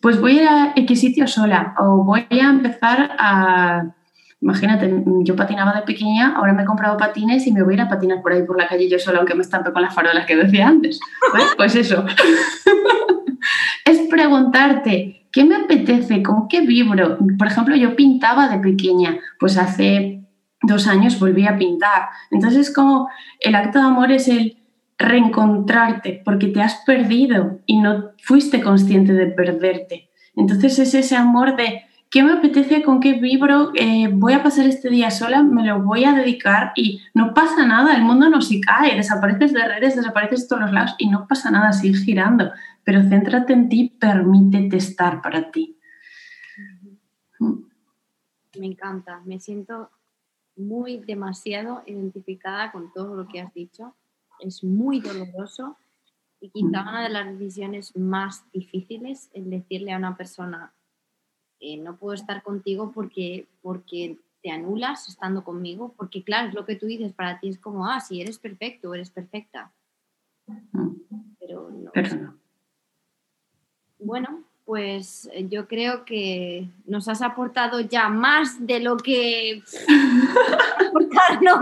[0.00, 3.94] pues voy a X sitio sola o voy a empezar a,
[4.40, 7.80] imagínate, yo patinaba de pequeña, ahora me he comprado patines y me voy a ir
[7.82, 10.26] a patinar por ahí por la calle yo sola, aunque me estampe con las farolas
[10.26, 11.00] que decía antes.
[11.32, 12.04] Pues, pues eso.
[13.84, 16.22] es preguntarte, ¿qué me apetece?
[16.22, 17.18] ¿Con qué vibro?
[17.38, 20.22] Por ejemplo, yo pintaba de pequeña, pues hace
[20.62, 22.08] dos años volví a pintar.
[22.30, 23.08] Entonces, como
[23.40, 24.58] el acto de amor es el
[24.98, 30.10] reencontrarte porque te has perdido y no fuiste consciente de perderte.
[30.36, 31.82] Entonces es ese amor de
[32.14, 35.82] qué me apetece, con qué vibro, eh, voy a pasar este día sola, me lo
[35.82, 39.96] voy a dedicar y no pasa nada, el mundo no se cae, desapareces de redes,
[39.96, 42.52] desapareces de todos los lados y no pasa nada, sigue girando,
[42.84, 45.76] pero céntrate en ti, permítete estar para ti.
[47.40, 49.90] Me encanta, me siento
[50.54, 53.96] muy demasiado identificada con todo lo que has dicho.
[54.38, 55.78] Es muy doloroso
[56.40, 60.72] y quizá una de las decisiones más difíciles es decirle a una persona,
[61.64, 66.66] que no puedo estar contigo porque, porque te anulas estando conmigo, porque claro, es lo
[66.66, 69.72] que tú dices, para ti es como, ah, si eres perfecto, eres perfecta.
[71.40, 71.90] Pero no.
[71.94, 72.38] Pero no.
[73.98, 79.62] Bueno, pues yo creo que nos has aportado ya más de lo que
[80.86, 81.60] aportarnos,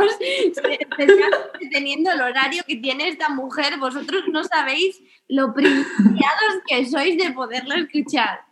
[1.71, 3.79] teniendo el horario que tiene esta mujer.
[3.79, 8.52] Vosotros no sabéis lo privilegiados que sois de poderlo escuchar.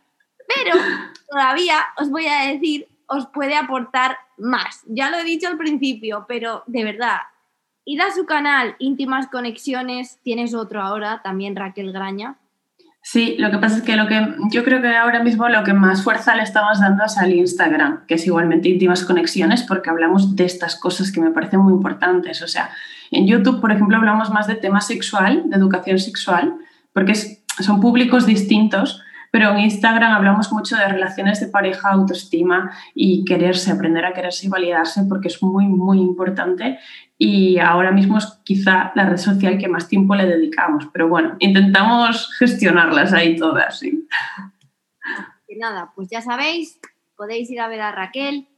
[0.55, 0.79] Pero
[1.29, 4.83] todavía os voy a decir, os puede aportar más.
[4.87, 7.17] Ya lo he dicho al principio, pero de verdad,
[7.85, 12.37] id a su canal Íntimas Conexiones, tienes otro ahora, también Raquel Graña.
[13.03, 15.73] Sí, lo que pasa es que lo que yo creo que ahora mismo lo que
[15.73, 20.35] más fuerza le estamos dando es al Instagram, que es igualmente íntimas conexiones, porque hablamos
[20.35, 22.43] de estas cosas que me parecen muy importantes.
[22.43, 22.69] O sea,
[23.09, 26.53] en YouTube, por ejemplo, hablamos más de tema sexual, de educación sexual,
[26.93, 29.01] porque son públicos distintos,
[29.31, 34.47] pero en Instagram hablamos mucho de relaciones de pareja, autoestima y quererse, aprender a quererse
[34.47, 36.77] y validarse, porque es muy, muy importante.
[37.17, 40.89] Y ahora mismo es quizá la red social que más tiempo le dedicamos.
[40.91, 43.79] Pero bueno, intentamos gestionarlas ahí todas.
[43.79, 44.05] ¿sí?
[45.47, 46.79] Y nada, pues ya sabéis,
[47.15, 48.49] podéis ir a ver a Raquel,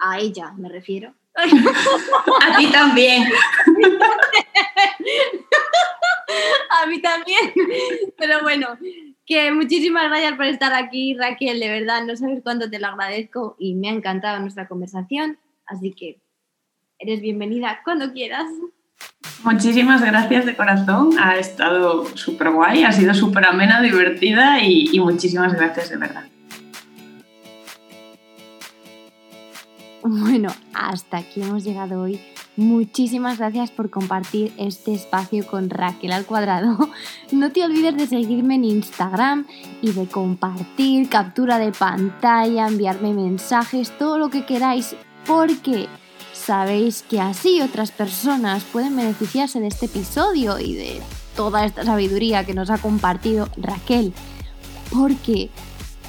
[0.00, 1.14] a ella me refiero.
[1.36, 3.24] a ti también.
[6.82, 7.52] a mí también.
[8.18, 8.78] Pero bueno,
[9.26, 13.56] que muchísimas gracias por estar aquí, Raquel, de verdad, no sabes cuánto te lo agradezco
[13.58, 16.20] y me ha encantado nuestra conversación, así que
[16.98, 18.46] eres bienvenida cuando quieras.
[19.42, 25.00] Muchísimas gracias de corazón, ha estado súper guay, ha sido súper amena, divertida y, y
[25.00, 26.24] muchísimas gracias de verdad.
[30.02, 32.20] Bueno, hasta aquí hemos llegado hoy
[32.56, 36.78] Muchísimas gracias por compartir este espacio con Raquel al cuadrado.
[37.32, 39.46] No te olvides de seguirme en Instagram
[39.82, 44.94] y de compartir, captura de pantalla, enviarme mensajes, todo lo que queráis,
[45.26, 45.88] porque
[46.32, 51.02] sabéis que así otras personas pueden beneficiarse de este episodio y de
[51.34, 54.12] toda esta sabiduría que nos ha compartido Raquel.
[54.90, 55.50] Porque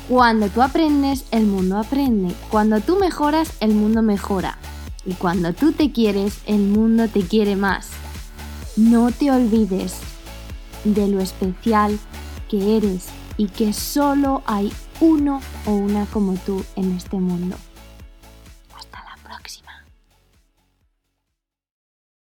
[0.07, 2.35] cuando tú aprendes, el mundo aprende.
[2.51, 4.59] Cuando tú mejoras, el mundo mejora.
[5.05, 7.89] Y cuando tú te quieres, el mundo te quiere más.
[8.75, 9.97] No te olvides
[10.83, 11.97] de lo especial
[12.49, 17.55] que eres y que solo hay uno o una como tú en este mundo.